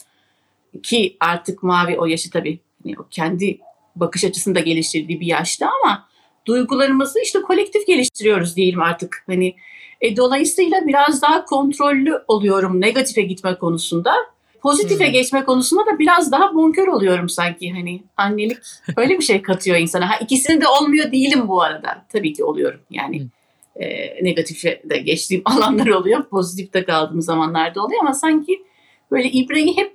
ki 0.83 1.17
artık 1.21 1.63
Mavi 1.63 1.99
o 1.99 2.07
yaşı 2.07 2.31
tabii 2.31 2.59
yani 2.85 2.97
kendi 3.11 3.59
bakış 3.97 4.25
açısında 4.25 4.61
geliştirdiği 4.61 5.21
bir 5.21 5.27
yaşta 5.27 5.71
ama 5.83 6.09
duygularımızı 6.47 7.21
işte 7.21 7.43
kolektif 7.43 7.87
geliştiriyoruz 7.87 8.57
diyelim 8.57 8.83
artık. 8.83 9.25
Hani 9.27 9.55
e, 10.01 10.17
dolayısıyla 10.17 10.87
biraz 10.87 11.23
daha 11.23 11.45
kontrollü 11.45 12.23
oluyorum 12.29 12.81
negatife 12.81 13.23
gitme 13.23 13.55
konusunda. 13.59 14.15
Pozitife 14.63 15.05
hmm. 15.05 15.13
geçme 15.13 15.45
konusunda 15.45 15.87
da 15.87 15.99
biraz 15.99 16.33
daha 16.33 16.55
bonkör 16.55 16.87
oluyorum 16.87 17.29
sanki 17.29 17.73
hani 17.73 18.03
annelik 18.17 18.59
öyle 18.97 19.19
bir 19.19 19.25
şey 19.25 19.43
katıyor 19.43 19.77
insana. 19.77 20.11
Ha 20.11 20.17
ikisini 20.21 20.61
de 20.61 20.69
olmuyor 20.69 21.13
değilim 21.13 21.49
bu 21.49 21.63
arada. 21.63 22.07
Tabii 22.13 22.33
ki 22.33 22.45
oluyorum 22.45 22.81
yani. 22.91 23.21
Hmm. 23.21 23.29
E, 23.77 24.19
negatife 24.25 24.83
de 24.85 24.99
geçtiğim 24.99 25.43
alanlar 25.49 25.87
oluyor. 25.87 26.29
Pozitifte 26.29 26.85
kaldığım 26.85 27.23
zamanlarda 27.23 27.83
oluyor 27.85 28.01
ama 28.01 28.15
sanki 28.15 28.63
böyle 29.11 29.31
ibreyi 29.31 29.77
hep 29.77 29.93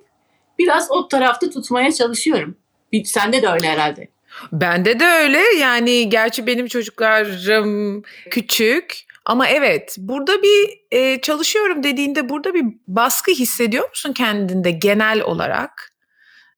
biraz 0.60 0.92
o 0.92 1.08
tarafta 1.08 1.50
tutmaya 1.50 1.92
çalışıyorum. 1.92 2.56
Bir, 2.92 3.04
sende 3.04 3.42
de 3.42 3.48
öyle 3.48 3.68
herhalde. 3.68 4.08
Bende 4.52 5.00
de 5.00 5.06
öyle. 5.06 5.42
Yani 5.60 6.10
gerçi 6.10 6.48
benim 6.48 6.68
çocuklarım 6.68 8.04
küçük 8.30 9.07
ama 9.28 9.48
evet 9.48 9.96
burada 10.00 10.44
bir 10.44 10.80
e, 10.92 11.22
çalışıyorum 11.22 11.84
dediğinde 11.84 12.30
burada 12.30 12.54
bir 12.54 12.66
baskı 12.88 13.32
hissediyor 13.32 13.90
musun 13.90 14.14
kendinde 14.14 14.72
genel 14.72 15.22
olarak? 15.22 15.94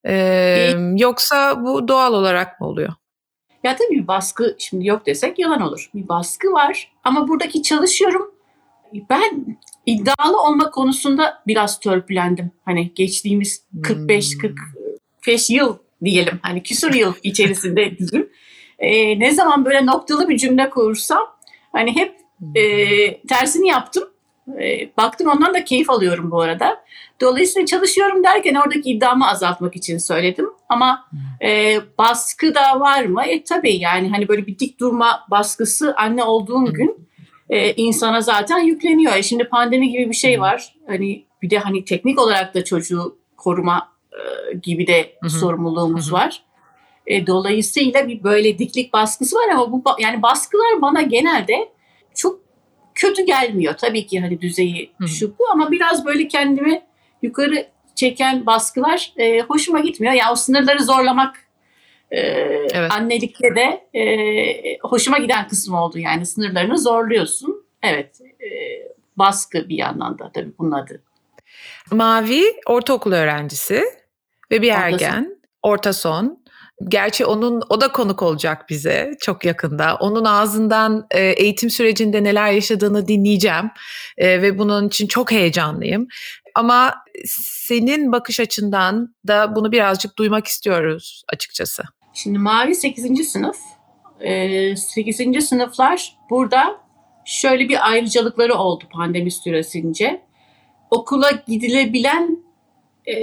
E, 0.05 0.15
yoksa 0.95 1.63
bu 1.63 1.87
doğal 1.87 2.13
olarak 2.13 2.61
mı 2.61 2.67
oluyor? 2.67 2.93
Ya 3.63 3.75
tabii 3.75 4.07
baskı 4.07 4.55
şimdi 4.59 4.87
yok 4.87 5.05
desek 5.05 5.39
yalan 5.39 5.61
olur. 5.61 5.89
Bir 5.95 6.07
baskı 6.07 6.51
var 6.51 6.91
ama 7.03 7.27
buradaki 7.27 7.63
çalışıyorum. 7.63 8.31
Ben 9.09 9.57
iddialı 9.85 10.41
olma 10.41 10.71
konusunda 10.71 11.43
biraz 11.47 11.79
törpülendim. 11.79 12.51
Hani 12.65 12.93
geçtiğimiz 12.93 13.65
45 13.83 14.33
hmm. 14.33 14.55
45 15.19 15.49
yıl 15.49 15.77
diyelim. 16.03 16.39
Hani 16.41 16.63
küsur 16.63 16.93
yıl 16.93 17.13
içerisinde 17.23 17.97
diyeyim. 17.97 18.29
Ee, 18.79 19.19
ne 19.19 19.31
zaman 19.31 19.65
böyle 19.65 19.85
noktalı 19.85 20.29
bir 20.29 20.37
cümle 20.37 20.69
kurursam 20.69 21.35
hani 21.71 21.95
hep 21.95 22.18
e, 22.55 23.21
tersini 23.21 23.67
yaptım. 23.67 24.03
E, 24.61 24.91
baktım 24.97 25.27
ondan 25.27 25.53
da 25.53 25.63
keyif 25.63 25.89
alıyorum 25.89 26.31
bu 26.31 26.41
arada. 26.41 26.83
Dolayısıyla 27.21 27.65
çalışıyorum 27.65 28.23
derken 28.23 28.55
oradaki 28.55 28.91
iddiamı 28.91 29.29
azaltmak 29.29 29.75
için 29.75 29.97
söyledim. 29.97 30.49
Ama 30.69 31.05
e, 31.41 31.77
baskı 31.97 32.55
da 32.55 32.79
var 32.79 33.05
mı? 33.05 33.23
E 33.23 33.43
tabii 33.43 33.75
yani 33.75 34.09
hani 34.09 34.27
böyle 34.27 34.47
bir 34.47 34.59
dik 34.59 34.79
durma 34.79 35.25
baskısı 35.31 35.95
anne 35.97 36.23
olduğun 36.23 36.73
gün 36.73 37.07
e, 37.49 37.73
insana 37.73 38.21
zaten 38.21 38.59
yükleniyor. 38.59 39.15
E 39.15 39.23
şimdi 39.23 39.43
pandemi 39.43 39.89
gibi 39.89 40.09
bir 40.09 40.15
şey 40.15 40.41
var. 40.41 40.75
Hani 40.87 41.25
bir 41.41 41.49
de 41.49 41.59
hani 41.59 41.85
teknik 41.85 42.19
olarak 42.19 42.53
da 42.55 42.63
çocuğu 42.63 43.17
koruma 43.37 43.91
e, 44.11 44.53
gibi 44.57 44.87
de 44.87 45.13
sorumluluğumuz 45.27 46.13
var. 46.13 46.43
E, 47.07 47.27
dolayısıyla 47.27 48.07
bir 48.07 48.23
böyle 48.23 48.59
diklik 48.59 48.93
baskısı 48.93 49.35
var 49.35 49.49
ama 49.53 49.71
bu 49.71 49.83
yani 49.99 50.21
baskılar 50.21 50.81
bana 50.81 51.01
genelde 51.01 51.69
çok 52.19 52.39
kötü 52.95 53.25
gelmiyor. 53.25 53.73
Tabii 53.77 54.07
ki 54.07 54.19
hani 54.19 54.41
düzeyi 54.41 54.91
şu 55.07 55.39
bu 55.39 55.49
ama 55.51 55.71
biraz 55.71 56.05
böyle 56.05 56.27
kendimi 56.27 56.81
yukarı 57.21 57.67
çeken 57.95 58.45
baskılar 58.45 59.13
e, 59.17 59.41
hoşuma 59.41 59.79
gitmiyor. 59.79 60.13
Yani 60.13 60.31
o 60.31 60.35
sınırları 60.35 60.83
zorlamak 60.83 61.35
e, 62.11 62.19
evet. 62.73 62.91
annelikte 62.91 63.55
de 63.55 63.99
e, 63.99 64.77
hoşuma 64.81 65.17
giden 65.17 65.47
kısım 65.47 65.73
oldu. 65.73 65.99
Yani 65.99 66.25
sınırlarını 66.25 66.77
zorluyorsun. 66.77 67.65
Evet 67.83 68.21
e, 68.21 68.47
baskı 69.15 69.69
bir 69.69 69.77
yandan 69.77 70.19
da 70.19 70.31
tabii 70.33 70.51
bunun 70.59 70.71
adı. 70.71 71.01
Mavi 71.91 72.43
ortaokul 72.65 73.11
öğrencisi 73.11 73.83
ve 74.51 74.61
bir 74.61 74.71
ergen. 74.71 75.39
Orta 75.63 75.93
son. 75.93 76.38
Gerçi 76.87 77.25
onun 77.25 77.61
o 77.69 77.81
da 77.81 77.91
konuk 77.91 78.23
olacak 78.23 78.65
bize 78.69 79.11
çok 79.19 79.45
yakında. 79.45 79.95
Onun 79.99 80.25
ağzından 80.25 81.07
e, 81.11 81.21
eğitim 81.21 81.69
sürecinde 81.69 82.23
neler 82.23 82.51
yaşadığını 82.51 83.07
dinleyeceğim 83.07 83.71
e, 84.17 84.41
ve 84.41 84.59
bunun 84.59 84.87
için 84.87 85.07
çok 85.07 85.31
heyecanlıyım. 85.31 86.07
Ama 86.55 86.95
senin 87.25 88.11
bakış 88.11 88.39
açından 88.39 89.15
da 89.27 89.55
bunu 89.55 89.71
birazcık 89.71 90.17
duymak 90.17 90.47
istiyoruz 90.47 91.23
açıkçası. 91.33 91.83
Şimdi 92.13 92.37
Mavi 92.37 92.75
8. 92.75 93.31
sınıf. 93.31 93.57
E, 94.19 94.75
8. 94.75 95.47
sınıflar 95.47 96.17
burada 96.29 96.81
şöyle 97.25 97.69
bir 97.69 97.89
ayrıcalıkları 97.89 98.55
oldu 98.55 98.83
pandemi 98.93 99.31
süresince. 99.31 100.21
Okula 100.91 101.31
gidilebilen 101.47 102.38
e, 103.05 103.13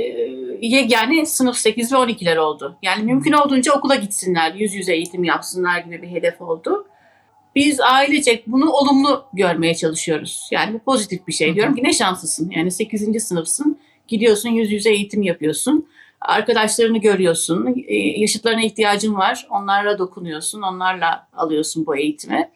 yegane 0.61 1.27
sınıf 1.27 1.57
8 1.57 1.93
ve 1.93 1.97
12'ler 1.97 2.39
oldu. 2.39 2.79
Yani 2.83 3.05
mümkün 3.05 3.33
olduğunca 3.33 3.73
okula 3.73 3.95
gitsinler, 3.95 4.55
yüz 4.55 4.75
yüze 4.75 4.95
eğitim 4.95 5.25
yapsınlar 5.25 5.79
gibi 5.79 6.03
bir 6.03 6.09
hedef 6.09 6.41
oldu. 6.41 6.87
Biz 7.55 7.81
ailecek 7.81 8.47
bunu 8.47 8.71
olumlu 8.71 9.25
görmeye 9.33 9.75
çalışıyoruz. 9.75 10.49
Yani 10.53 10.75
bu 10.75 10.79
pozitif 10.79 11.27
bir 11.27 11.33
şey. 11.33 11.55
Diyorum 11.55 11.75
ki 11.75 11.85
ne 11.85 11.93
şanslısın. 11.93 12.51
Yani 12.57 12.71
8. 12.71 13.25
sınıfsın, 13.25 13.79
gidiyorsun 14.09 14.49
yüz 14.49 14.73
yüze 14.73 14.91
eğitim 14.91 15.23
yapıyorsun. 15.23 15.89
Arkadaşlarını 16.21 16.99
görüyorsun, 16.99 17.85
e, 17.87 17.97
yaşıtlarına 17.97 18.63
ihtiyacın 18.63 19.15
var. 19.15 19.47
Onlarla 19.51 19.99
dokunuyorsun, 19.99 20.63
onlarla 20.63 21.29
alıyorsun 21.37 21.87
bu 21.87 21.97
eğitimi. 21.97 22.51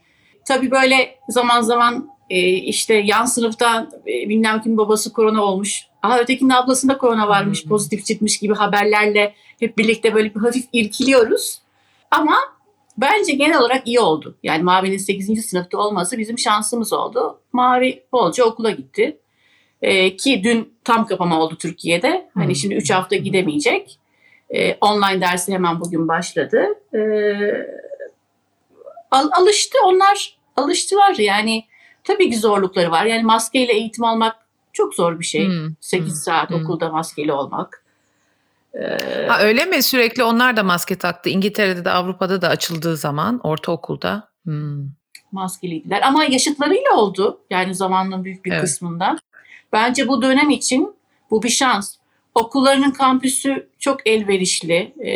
Tabii 0.44 0.70
böyle 0.70 1.14
zaman 1.28 1.60
zaman 1.60 2.10
e, 2.30 2.48
işte 2.48 2.94
yan 2.94 3.24
sınıfta 3.24 3.88
e, 4.06 4.28
bilmem 4.28 4.62
kim 4.62 4.76
babası 4.76 5.12
korona 5.12 5.42
olmuş. 5.42 5.86
Aha 6.02 6.18
ötekinin 6.18 6.50
ablasında 6.50 6.98
korona 6.98 7.28
varmış, 7.28 7.64
pozitif 7.66 8.06
çıkmış 8.06 8.38
gibi 8.38 8.54
haberlerle 8.54 9.34
hep 9.60 9.78
birlikte 9.78 10.14
böyle 10.14 10.34
bir 10.34 10.40
hafif 10.40 10.64
irkiliyoruz. 10.72 11.58
Ama 12.10 12.36
bence 12.98 13.32
genel 13.32 13.60
olarak 13.60 13.86
iyi 13.86 14.00
oldu. 14.00 14.36
Yani 14.42 14.62
Mavi'nin 14.62 14.96
8. 14.96 15.46
sınıfta 15.46 15.78
olması 15.78 16.18
bizim 16.18 16.38
şansımız 16.38 16.92
oldu. 16.92 17.40
Mavi 17.52 18.02
bolca 18.12 18.44
okula 18.44 18.70
gitti. 18.70 19.16
Ee, 19.82 20.16
ki 20.16 20.40
dün 20.44 20.74
tam 20.84 21.06
kapama 21.06 21.40
oldu 21.40 21.56
Türkiye'de. 21.58 22.28
Hani 22.34 22.56
şimdi 22.56 22.74
3 22.74 22.90
hafta 22.90 23.16
gidemeyecek. 23.16 23.98
Ee, 24.50 24.74
online 24.80 25.20
dersi 25.20 25.52
hemen 25.52 25.80
bugün 25.80 26.08
başladı. 26.08 26.66
Ee, 26.94 27.00
al, 29.10 29.28
alıştı 29.32 29.78
onlar 29.84 30.38
alıştılar 30.56 31.14
yani 31.14 31.64
tabii 32.12 32.30
ki 32.30 32.38
zorlukları 32.38 32.90
var. 32.90 33.04
Yani 33.04 33.22
maskeyle 33.22 33.72
eğitim 33.72 34.04
almak 34.04 34.36
çok 34.72 34.94
zor 34.94 35.20
bir 35.20 35.24
şey. 35.24 35.46
Hmm. 35.46 35.74
8 35.80 36.08
hmm. 36.08 36.14
saat 36.14 36.50
hmm. 36.50 36.56
okulda 36.56 36.88
maskeli 36.88 37.32
olmak. 37.32 37.84
Ee, 38.74 39.26
ha, 39.28 39.40
öyle 39.40 39.64
mi? 39.64 39.82
Sürekli 39.82 40.24
onlar 40.24 40.56
da 40.56 40.62
maske 40.62 40.98
taktı. 40.98 41.30
İngiltere'de 41.30 41.84
de 41.84 41.90
Avrupa'da 41.90 42.42
da 42.42 42.48
açıldığı 42.48 42.96
zaman 42.96 43.40
ortaokulda. 43.42 44.28
Hmm. 44.44 44.88
Maskeliydiler. 45.32 46.02
Ama 46.02 46.24
yaşıtlarıyla 46.24 46.96
oldu. 46.96 47.40
Yani 47.50 47.74
zamanın 47.74 48.24
büyük 48.24 48.44
bir 48.44 48.52
evet. 48.52 48.60
kısmında. 48.60 49.16
Bence 49.72 50.08
bu 50.08 50.22
dönem 50.22 50.50
için 50.50 50.94
bu 51.30 51.42
bir 51.42 51.48
şans. 51.48 51.96
Okullarının 52.34 52.90
kampüsü 52.90 53.68
çok 53.78 54.06
elverişli. 54.06 54.94
Ee, 54.98 55.10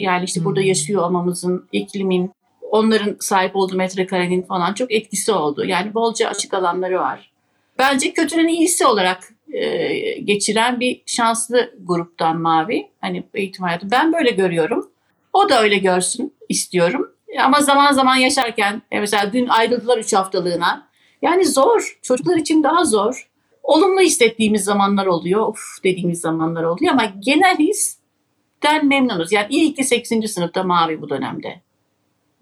yani 0.00 0.24
işte 0.24 0.40
hmm. 0.40 0.44
burada 0.44 0.60
yaşıyor 0.60 1.02
olmamızın, 1.02 1.68
iklimin 1.72 2.32
onların 2.70 3.16
sahip 3.20 3.56
olduğu 3.56 3.76
metrekarenin 3.76 4.42
falan 4.42 4.74
çok 4.74 4.92
etkisi 4.92 5.32
oldu. 5.32 5.64
Yani 5.64 5.94
bolca 5.94 6.28
açık 6.28 6.54
alanları 6.54 6.98
var. 6.98 7.30
Bence 7.78 8.12
kötünün 8.12 8.48
iyisi 8.48 8.86
olarak 8.86 9.32
e, 9.52 9.88
geçiren 10.20 10.80
bir 10.80 11.02
şanslı 11.06 11.74
gruptan 11.80 12.40
Mavi. 12.40 12.88
Hani 13.00 13.24
eğitim 13.34 13.64
hayatı. 13.64 13.90
Ben 13.90 14.12
böyle 14.12 14.30
görüyorum. 14.30 14.90
O 15.32 15.48
da 15.48 15.62
öyle 15.62 15.78
görsün 15.78 16.34
istiyorum. 16.48 17.10
Ama 17.40 17.60
zaman 17.60 17.92
zaman 17.92 18.16
yaşarken 18.16 18.82
e, 18.90 19.00
mesela 19.00 19.32
dün 19.32 19.48
ayrıldılar 19.48 19.98
3 19.98 20.12
haftalığına. 20.12 20.88
Yani 21.22 21.46
zor. 21.46 21.98
Çocuklar 22.02 22.36
için 22.36 22.62
daha 22.62 22.84
zor. 22.84 23.30
Olumlu 23.62 24.00
hissettiğimiz 24.00 24.64
zamanlar 24.64 25.06
oluyor. 25.06 25.40
Of 25.40 25.60
dediğimiz 25.84 26.20
zamanlar 26.20 26.62
oluyor 26.62 26.92
ama 26.92 27.12
genel 27.18 27.58
histen 27.58 28.86
memnunuz. 28.86 29.32
Yani 29.32 29.46
iyi 29.50 29.74
ki 29.74 29.84
8. 29.84 30.32
sınıfta 30.32 30.62
Mavi 30.62 31.00
bu 31.00 31.10
dönemde 31.10 31.62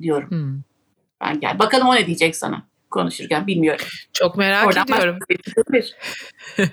diyorum. 0.00 0.30
Hmm. 0.30 0.62
Ben 1.20 1.40
gel. 1.40 1.58
Bakalım 1.58 1.88
o 1.88 1.94
ne 1.94 2.06
diyecek 2.06 2.36
sana 2.36 2.66
konuşurken 2.90 3.46
bilmiyorum. 3.46 3.86
Çok 4.12 4.36
merak 4.36 4.66
Oradan 4.66 4.84
ediyorum. 4.84 5.18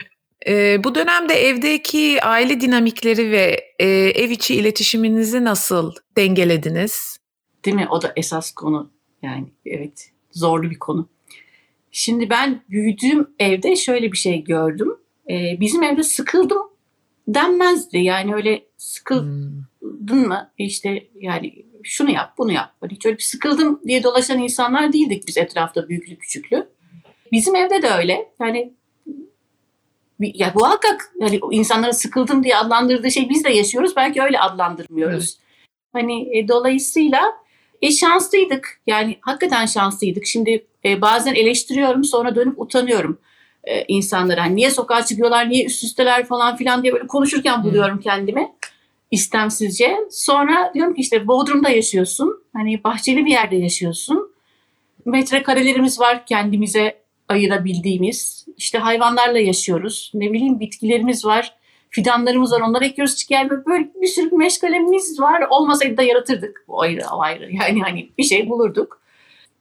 Ee, 0.47 0.83
bu 0.83 0.95
dönemde 0.95 1.33
evdeki 1.33 2.23
aile 2.23 2.61
dinamikleri 2.61 3.31
ve 3.31 3.73
e, 3.79 3.87
ev 3.89 4.29
içi 4.29 4.55
iletişiminizi 4.55 5.43
nasıl 5.43 5.93
dengelediniz? 6.17 7.17
Değil 7.65 7.75
mi? 7.75 7.87
O 7.89 8.01
da 8.01 8.13
esas 8.15 8.51
konu. 8.51 8.91
Yani 9.21 9.47
evet 9.65 10.11
zorlu 10.31 10.69
bir 10.69 10.79
konu. 10.79 11.09
Şimdi 11.91 12.29
ben 12.29 12.63
büyüdüğüm 12.69 13.27
evde 13.39 13.75
şöyle 13.75 14.11
bir 14.11 14.17
şey 14.17 14.43
gördüm. 14.43 14.95
Ee, 15.29 15.57
bizim 15.59 15.83
evde 15.83 16.03
sıkıldım 16.03 16.61
denmezdi. 17.27 17.97
Yani 17.97 18.35
öyle 18.35 18.65
sıkıldın 18.77 19.65
Hmm. 20.09 20.27
mı 20.27 20.51
işte 20.57 21.07
yani 21.15 21.65
şunu 21.83 22.11
yap 22.11 22.33
bunu 22.37 22.51
yap. 22.51 22.71
Hani 22.81 22.91
hiç 22.91 23.05
öyle 23.05 23.17
bir 23.17 23.23
sıkıldım 23.23 23.81
diye 23.87 24.03
dolaşan 24.03 24.39
insanlar 24.39 24.93
değildik 24.93 25.27
biz 25.27 25.37
etrafta 25.37 25.89
büyüklü 25.89 26.17
küçüklü. 26.17 26.67
Bizim 27.31 27.55
evde 27.55 27.81
de 27.81 27.89
öyle. 27.89 28.31
Yani 28.39 28.73
ya 30.19 30.51
muhakkak 30.55 31.11
yani 31.19 31.39
o 31.41 31.51
insanların 31.51 31.91
sıkıldım 31.91 32.43
diye 32.43 32.57
adlandırdığı 32.57 33.11
şey 33.11 33.29
biz 33.29 33.43
de 33.43 33.49
yaşıyoruz. 33.49 33.95
Belki 33.95 34.21
öyle 34.21 34.39
adlandırmıyoruz. 34.39 35.37
Hani 35.93 36.37
e, 36.37 36.47
dolayısıyla 36.47 37.21
e, 37.81 37.91
şanslıydık. 37.91 38.81
Yani 38.87 39.17
hakikaten 39.21 39.65
şanslıydık. 39.65 40.25
Şimdi 40.25 40.65
e, 40.85 41.01
bazen 41.01 41.35
eleştiriyorum 41.35 42.03
sonra 42.03 42.35
dönüp 42.35 42.61
utanıyorum 42.61 43.19
e, 43.63 43.83
insanlara. 43.87 44.41
Hani 44.41 44.55
niye 44.55 44.71
sokağa 44.71 45.05
çıkıyorlar, 45.05 45.49
niye 45.49 45.65
üst 45.65 45.83
üsteler 45.83 46.25
falan 46.25 46.55
filan 46.55 46.83
diye 46.83 46.93
böyle 46.93 47.07
konuşurken 47.07 47.63
buluyorum 47.63 47.99
kendimi 47.99 48.51
istemsizce. 49.13 49.97
Sonra 50.11 50.71
diyorum 50.73 50.93
ki 50.93 51.01
işte 51.01 51.27
Bodrum'da 51.27 51.69
yaşıyorsun. 51.69 52.43
Hani 52.53 52.83
bahçeli 52.83 53.25
bir 53.25 53.31
yerde 53.31 53.55
yaşıyorsun. 53.55 54.33
Metrekarelerimiz 55.05 55.99
var 55.99 56.25
kendimize 56.25 57.03
ayırabildiğimiz. 57.29 58.45
İşte 58.57 58.77
hayvanlarla 58.77 59.39
yaşıyoruz. 59.39 60.11
Ne 60.13 60.33
bileyim 60.33 60.59
bitkilerimiz 60.59 61.25
var. 61.25 61.55
Fidanlarımız 61.89 62.51
var. 62.51 62.61
Onları 62.61 62.85
ekiyoruz 62.85 63.15
çıkıyor. 63.15 63.65
Böyle 63.65 63.89
bir 64.01 64.07
sürü 64.07 64.35
meşgalemiz 64.35 65.19
var. 65.19 65.43
Olmasaydı 65.49 65.97
da 65.97 66.03
yaratırdık. 66.03 66.65
O 66.67 66.81
ayrı, 66.81 67.01
o 67.13 67.21
ayrı. 67.21 67.51
Yani 67.61 67.81
hani 67.81 68.09
bir 68.17 68.23
şey 68.23 68.49
bulurduk. 68.49 69.01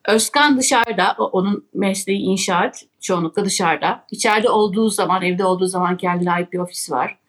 Özkan 0.09 0.59
dışarıda. 0.59 1.16
Onun 1.18 1.64
mesleği 1.75 2.21
inşaat. 2.21 2.85
Çoğunlukla 3.00 3.44
dışarıda. 3.44 4.04
İçeride 4.11 4.50
olduğu 4.50 4.88
zaman, 4.88 5.23
evde 5.23 5.44
olduğu 5.44 5.66
zaman 5.66 5.97
kendine 5.97 6.32
ait 6.32 6.52
bir 6.52 6.59
ofisi 6.59 6.92
var. 6.92 7.22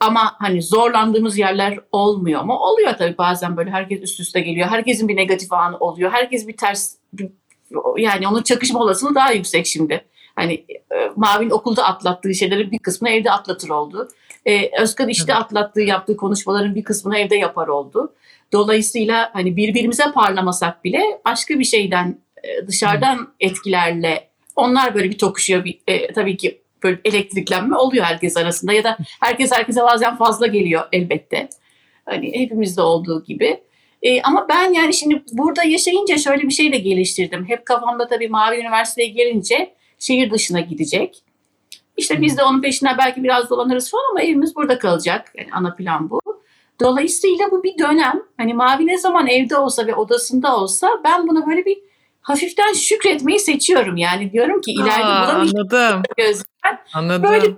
Ama 0.00 0.36
hani 0.38 0.62
zorlandığımız 0.62 1.38
yerler 1.38 1.78
olmuyor 1.92 2.42
mu? 2.42 2.52
Oluyor 2.58 2.94
tabii 2.98 3.18
bazen 3.18 3.56
böyle 3.56 3.70
herkes 3.70 4.02
üst 4.02 4.20
üste 4.20 4.40
geliyor. 4.40 4.68
Herkesin 4.68 5.08
bir 5.08 5.16
negatif 5.16 5.52
anı 5.52 5.76
oluyor. 5.78 6.10
Herkes 6.12 6.48
bir 6.48 6.56
ters 6.56 6.94
bir- 7.12 7.30
yani 7.96 8.28
onun 8.28 8.42
çakışma 8.42 8.80
olasılığı 8.80 9.14
daha 9.14 9.32
yüksek 9.32 9.66
şimdi. 9.66 10.04
Hani 10.36 10.52
e, 10.54 11.10
Mavi'nin 11.16 11.50
okulda 11.50 11.84
atlattığı 11.84 12.34
şeylerin 12.34 12.70
bir 12.70 12.78
kısmını 12.78 13.12
evde 13.12 13.30
atlatır 13.30 13.68
oldu. 13.70 14.08
E, 14.46 14.80
Özkan 14.82 15.08
işte 15.08 15.32
Evet. 15.32 15.42
atlattığı 15.42 15.80
yaptığı 15.80 16.16
konuşmaların 16.16 16.74
bir 16.74 16.84
kısmını 16.84 17.18
evde 17.18 17.36
yapar 17.36 17.68
oldu. 17.68 18.12
Dolayısıyla 18.52 19.30
hani 19.32 19.56
birbirimize 19.56 20.04
parlamasak 20.14 20.84
bile 20.84 21.02
başka 21.24 21.58
bir 21.58 21.64
şeyden 21.64 22.18
e, 22.44 22.66
dışarıdan 22.66 23.32
etkilerle 23.40 24.28
onlar 24.56 24.94
böyle 24.94 25.10
bir 25.10 25.18
tokuşuyor. 25.18 25.64
Bir, 25.64 25.80
e, 25.86 26.12
tabii 26.12 26.36
ki 26.36 26.62
böyle 26.82 27.00
elektriklenme 27.04 27.76
oluyor 27.76 28.04
herkes 28.04 28.36
arasında 28.36 28.72
ya 28.72 28.84
da 28.84 28.98
herkes 29.20 29.52
herkese 29.52 29.82
bazen 29.82 30.16
fazla 30.16 30.46
geliyor 30.46 30.88
elbette. 30.92 31.48
Hani 32.04 32.40
hepimizde 32.40 32.82
olduğu 32.82 33.24
gibi. 33.24 33.60
E, 34.02 34.22
ama 34.22 34.46
ben 34.48 34.72
yani 34.72 34.94
şimdi 34.94 35.22
burada 35.32 35.64
yaşayınca 35.64 36.18
şöyle 36.18 36.42
bir 36.42 36.50
şey 36.50 36.72
de 36.72 36.78
geliştirdim. 36.78 37.48
Hep 37.48 37.66
kafamda 37.66 38.08
tabii 38.08 38.28
Mavi 38.28 38.56
Üniversiteye 38.56 39.08
gelince 39.08 39.74
şehir 39.98 40.30
dışına 40.30 40.60
gidecek. 40.60 41.22
İşte 41.96 42.22
biz 42.22 42.38
de 42.38 42.42
onun 42.42 42.62
peşinden 42.62 42.98
belki 42.98 43.22
biraz 43.22 43.50
dolanırız 43.50 43.90
falan 43.90 44.10
ama 44.10 44.22
evimiz 44.22 44.56
burada 44.56 44.78
kalacak. 44.78 45.32
Yani 45.38 45.48
ana 45.52 45.74
plan 45.74 46.10
bu. 46.10 46.20
Dolayısıyla 46.80 47.50
bu 47.50 47.62
bir 47.62 47.78
dönem. 47.78 48.22
Hani 48.36 48.54
Mavi 48.54 48.86
ne 48.86 48.98
zaman 48.98 49.26
evde 49.26 49.56
olsa 49.56 49.86
ve 49.86 49.94
odasında 49.94 50.56
olsa 50.56 50.88
ben 51.04 51.28
buna 51.28 51.46
böyle 51.46 51.64
bir 51.64 51.78
hafiften 52.28 52.72
şükretmeyi 52.72 53.38
seçiyorum. 53.38 53.96
Yani 53.96 54.32
diyorum 54.32 54.60
ki 54.60 54.70
ileride 54.72 55.04
Aa, 55.04 55.28
anladım. 55.28 56.02
gözler. 56.16 56.44
Anladım. 56.94 57.30
Böyle, 57.30 57.56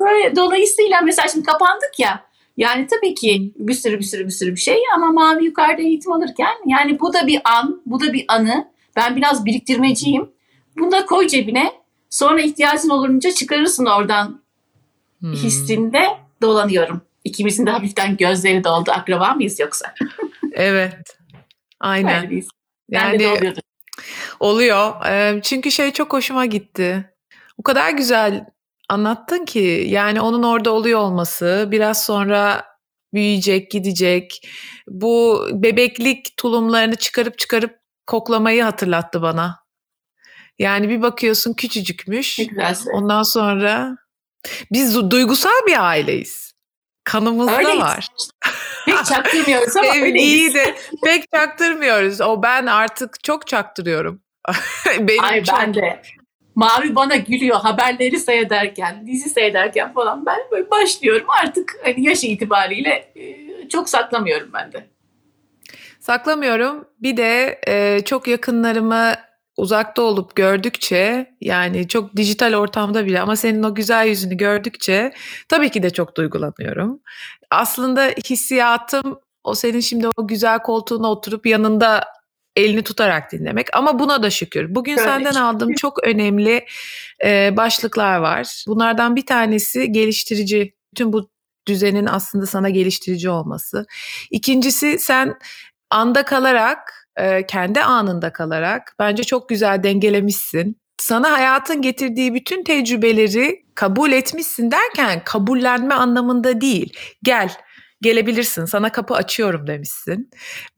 böyle 0.00 0.36
dolayısıyla 0.36 1.00
mesela 1.00 1.28
şimdi 1.28 1.46
kapandık 1.46 1.98
ya. 1.98 2.24
Yani 2.56 2.86
tabii 2.86 3.14
ki 3.14 3.52
bir 3.56 3.74
sürü 3.74 3.98
bir 3.98 4.04
sürü 4.04 4.24
bir 4.26 4.30
sürü 4.30 4.50
bir 4.50 4.60
şey 4.60 4.78
ama 4.96 5.12
Mavi 5.12 5.44
yukarıda 5.44 5.82
eğitim 5.82 6.12
alırken 6.12 6.54
yani 6.66 7.00
bu 7.00 7.12
da 7.12 7.26
bir 7.26 7.40
an, 7.44 7.82
bu 7.86 8.00
da 8.00 8.12
bir 8.12 8.24
anı. 8.28 8.70
Ben 8.96 9.16
biraz 9.16 9.44
biriktirmeciyim. 9.44 10.30
Bunu 10.78 10.92
da 10.92 11.06
koy 11.06 11.26
cebine. 11.26 11.72
Sonra 12.10 12.40
ihtiyacın 12.40 12.88
olunca 12.88 13.30
çıkarırsın 13.32 13.86
oradan 13.86 14.40
Hmm. 15.20 15.32
hissinde 15.32 16.02
dolanıyorum. 16.42 17.00
İkimizin 17.24 17.66
de 17.66 17.70
hafiften 17.70 18.16
gözleri 18.16 18.64
doldu. 18.64 18.90
Akraba 18.90 19.34
mıyız 19.34 19.60
yoksa? 19.60 19.94
Evet. 20.52 21.18
Aynen. 21.80 22.42
Yani 22.90 23.28
oluyordu. 23.28 23.60
Oluyor. 24.40 24.94
Çünkü 25.42 25.70
şey 25.70 25.90
çok 25.92 26.12
hoşuma 26.12 26.46
gitti. 26.46 27.10
O 27.58 27.62
kadar 27.62 27.90
güzel 27.90 28.44
anlattın 28.88 29.44
ki 29.44 29.84
yani 29.88 30.20
onun 30.20 30.42
orada 30.42 30.70
oluyor 30.70 31.00
olması 31.00 31.68
biraz 31.70 32.04
sonra 32.04 32.64
büyüyecek, 33.14 33.70
gidecek. 33.70 34.48
Bu 34.88 35.46
bebeklik 35.52 36.36
tulumlarını 36.36 36.96
çıkarıp 36.96 37.38
çıkarıp 37.38 37.80
koklamayı 38.06 38.62
hatırlattı 38.62 39.22
bana. 39.22 39.60
Yani 40.58 40.88
bir 40.88 41.02
bakıyorsun 41.02 41.52
küçücükmüş. 41.52 42.36
Güzel. 42.36 42.76
Ondan 42.92 43.22
sonra 43.22 43.96
biz 44.72 44.96
du- 44.96 45.10
duygusal 45.10 45.66
bir 45.66 45.84
aileyiz. 45.84 46.52
Kanımızda 47.04 47.58
Öyleyiz. 47.58 47.80
var. 47.80 48.08
Pek 48.86 49.04
çaktırmıyoruz 49.04 49.76
ama 49.76 49.88
öyleyiz. 49.94 50.52
Sevgiyi 50.52 50.54
de 50.54 50.74
pek 51.04 51.32
çaktırmıyoruz. 51.32 52.20
O 52.20 52.42
ben 52.42 52.66
artık 52.66 53.24
çok 53.24 53.46
çaktırıyorum. 53.46 54.20
Benim 55.00 55.24
Ay 55.24 55.44
çok 55.44 55.58
ben 55.58 55.74
de. 55.74 56.02
Mavi 56.54 56.94
bana 56.94 57.16
gülüyor 57.16 57.60
haberleri 57.60 58.18
seyrederken, 58.18 59.06
dizi 59.06 59.30
seyrederken 59.30 59.92
falan 59.92 60.26
ben 60.26 60.38
böyle 60.50 60.70
başlıyorum 60.70 61.26
artık 61.42 61.76
hani 61.84 62.08
yaş 62.08 62.24
itibariyle 62.24 63.12
e, 63.16 63.68
çok 63.68 63.88
saklamıyorum 63.88 64.50
ben 64.54 64.72
de. 64.72 64.86
saklamıyorum. 66.00 66.88
Bir 67.02 67.16
de 67.16 67.60
e, 67.66 68.00
çok 68.04 68.28
yakınlarımı 68.28 69.14
uzakta 69.60 70.02
olup 70.02 70.36
gördükçe 70.36 71.34
yani 71.40 71.88
çok 71.88 72.16
dijital 72.16 72.54
ortamda 72.54 73.06
bile 73.06 73.20
ama 73.20 73.36
senin 73.36 73.62
o 73.62 73.74
güzel 73.74 74.06
yüzünü 74.06 74.36
gördükçe 74.36 75.12
tabii 75.48 75.70
ki 75.70 75.82
de 75.82 75.90
çok 75.90 76.16
duygulanıyorum. 76.16 77.00
Aslında 77.50 78.04
hissiyatım 78.04 79.20
o 79.44 79.54
senin 79.54 79.80
şimdi 79.80 80.08
o 80.16 80.26
güzel 80.26 80.58
koltuğuna 80.58 81.10
oturup 81.10 81.46
yanında 81.46 82.04
elini 82.56 82.82
tutarak 82.82 83.32
dinlemek 83.32 83.76
ama 83.76 83.98
buna 83.98 84.22
da 84.22 84.30
şükür. 84.30 84.74
Bugün 84.74 84.92
Öyle. 84.92 85.02
senden 85.02 85.34
aldığım 85.34 85.74
çok 85.74 86.04
önemli 86.04 86.66
e, 87.24 87.56
başlıklar 87.56 88.18
var. 88.18 88.64
Bunlardan 88.66 89.16
bir 89.16 89.26
tanesi 89.26 89.92
geliştirici. 89.92 90.74
Bütün 90.92 91.12
bu 91.12 91.30
düzenin 91.68 92.06
aslında 92.06 92.46
sana 92.46 92.70
geliştirici 92.70 93.30
olması. 93.30 93.86
İkincisi 94.30 94.98
sen 94.98 95.34
anda 95.90 96.24
kalarak, 96.24 96.99
e, 97.16 97.46
kendi 97.46 97.80
anında 97.80 98.32
kalarak 98.32 98.94
bence 98.98 99.24
çok 99.24 99.48
güzel 99.48 99.82
dengelemişsin. 99.82 100.76
Sana 101.00 101.32
hayatın 101.32 101.82
getirdiği 101.82 102.34
bütün 102.34 102.64
tecrübeleri 102.64 103.64
kabul 103.74 104.12
etmişsin 104.12 104.70
derken 104.70 105.22
kabullenme 105.24 105.94
anlamında 105.94 106.60
değil. 106.60 106.92
Gel, 107.22 107.50
gelebilirsin. 108.02 108.64
Sana 108.64 108.92
kapı 108.92 109.14
açıyorum 109.14 109.66
demişsin. 109.66 110.30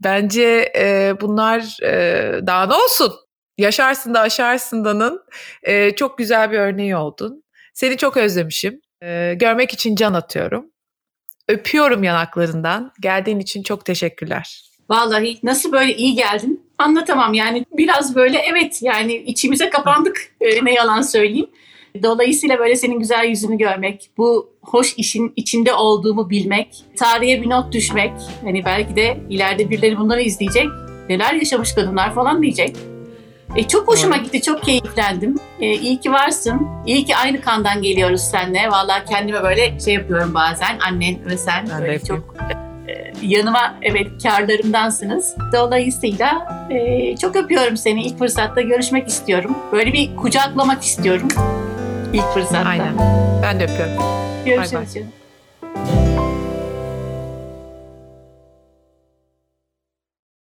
Bence 0.05 0.73
e, 0.77 1.15
bunlar 1.21 1.83
e, 1.83 2.47
daha 2.47 2.67
ne 2.67 2.75
olsun? 2.75 3.13
Yaşarsın 3.59 4.15
da 4.15 4.21
aşarsın 4.21 4.85
danın 4.85 5.23
e, 5.63 5.95
çok 5.95 6.19
güzel 6.19 6.51
bir 6.51 6.59
örneği 6.59 6.97
oldun. 6.97 7.45
Seni 7.75 7.97
çok 7.97 8.17
özlemişim. 8.17 8.81
E, 9.03 9.35
görmek 9.35 9.73
için 9.73 9.97
can 9.97 10.15
atıyorum. 10.15 10.67
Öpüyorum 11.49 12.05
yanaklarından. 12.05 12.93
Geldiğin 13.01 13.39
için 13.39 13.63
çok 13.63 13.85
teşekkürler. 13.87 14.72
Vallahi 14.91 15.39
nasıl 15.43 15.73
böyle 15.73 15.97
iyi 15.97 16.15
geldin 16.15 16.63
anlatamam 16.79 17.35
yani 17.35 17.65
biraz 17.77 18.15
böyle 18.15 18.39
evet 18.39 18.83
yani 18.83 19.15
içimize 19.15 19.71
kapandık 19.71 20.35
e, 20.41 20.65
ne 20.65 20.75
yalan 20.75 21.03
söyleyeyim. 21.03 21.47
Dolayısıyla 22.03 22.59
böyle 22.59 22.77
senin 22.77 22.99
güzel 22.99 23.25
yüzünü 23.25 23.59
görmek, 23.59 24.11
bu 24.19 24.51
hoş 24.63 24.95
işin 24.97 25.33
içinde 25.37 25.73
olduğumu 25.75 26.31
bilmek, 26.31 26.85
tarihe 26.97 27.43
bir 27.43 27.51
not 27.51 27.73
düşmek, 27.73 28.13
hani 28.45 28.65
belki 28.65 28.97
de 28.97 29.21
ileride 29.31 29.71
birileri 29.71 29.99
bunları 29.99 30.21
izleyecek, 30.23 30.67
neler 31.09 31.35
yaşamış 31.35 31.75
kadınlar 31.75 32.15
falan 32.15 32.43
diyecek. 32.43 32.77
E, 33.57 33.69
çok 33.69 33.89
hoşuma 33.89 34.17
gitti, 34.17 34.43
çok 34.43 34.63
keyiflendim. 34.63 35.39
E, 35.61 35.73
iyi 35.75 36.01
ki 36.01 36.13
varsın. 36.13 36.69
İyi 36.87 37.05
ki 37.05 37.17
aynı 37.17 37.41
kandan 37.41 37.83
geliyoruz 37.83 38.21
seninle. 38.21 38.71
Vallahi 38.71 39.05
kendime 39.09 39.43
böyle 39.43 39.81
şey 39.81 39.95
yapıyorum 39.95 40.35
bazen. 40.35 40.79
Annen 40.79 41.25
ve 41.27 41.37
sen 41.37 41.67
Ben 41.71 41.81
böyle 41.81 41.99
çok 41.99 42.35
yanıma 43.23 43.75
evet 43.83 44.23
karlarımdansınız. 44.23 45.37
Dolayısıyla 45.53 46.49
e, 46.71 47.17
çok 47.17 47.37
öpüyorum 47.37 47.77
seni. 47.77 48.03
İlk 48.03 48.19
fırsatta 48.19 48.61
görüşmek 48.61 49.09
istiyorum. 49.09 49.59
Böyle 49.73 49.93
bir 49.93 50.17
kucaklamak 50.17 50.83
istiyorum. 50.83 51.29
İlk 52.13 52.25
fırsatta. 52.35 52.69
Aynen. 52.69 52.95
Ben 53.43 53.61
de 53.61 53.65
öpüyorum. 53.65 54.05
Görüşürüz 54.45 54.75
bay. 54.75 54.87
canım. 54.87 55.22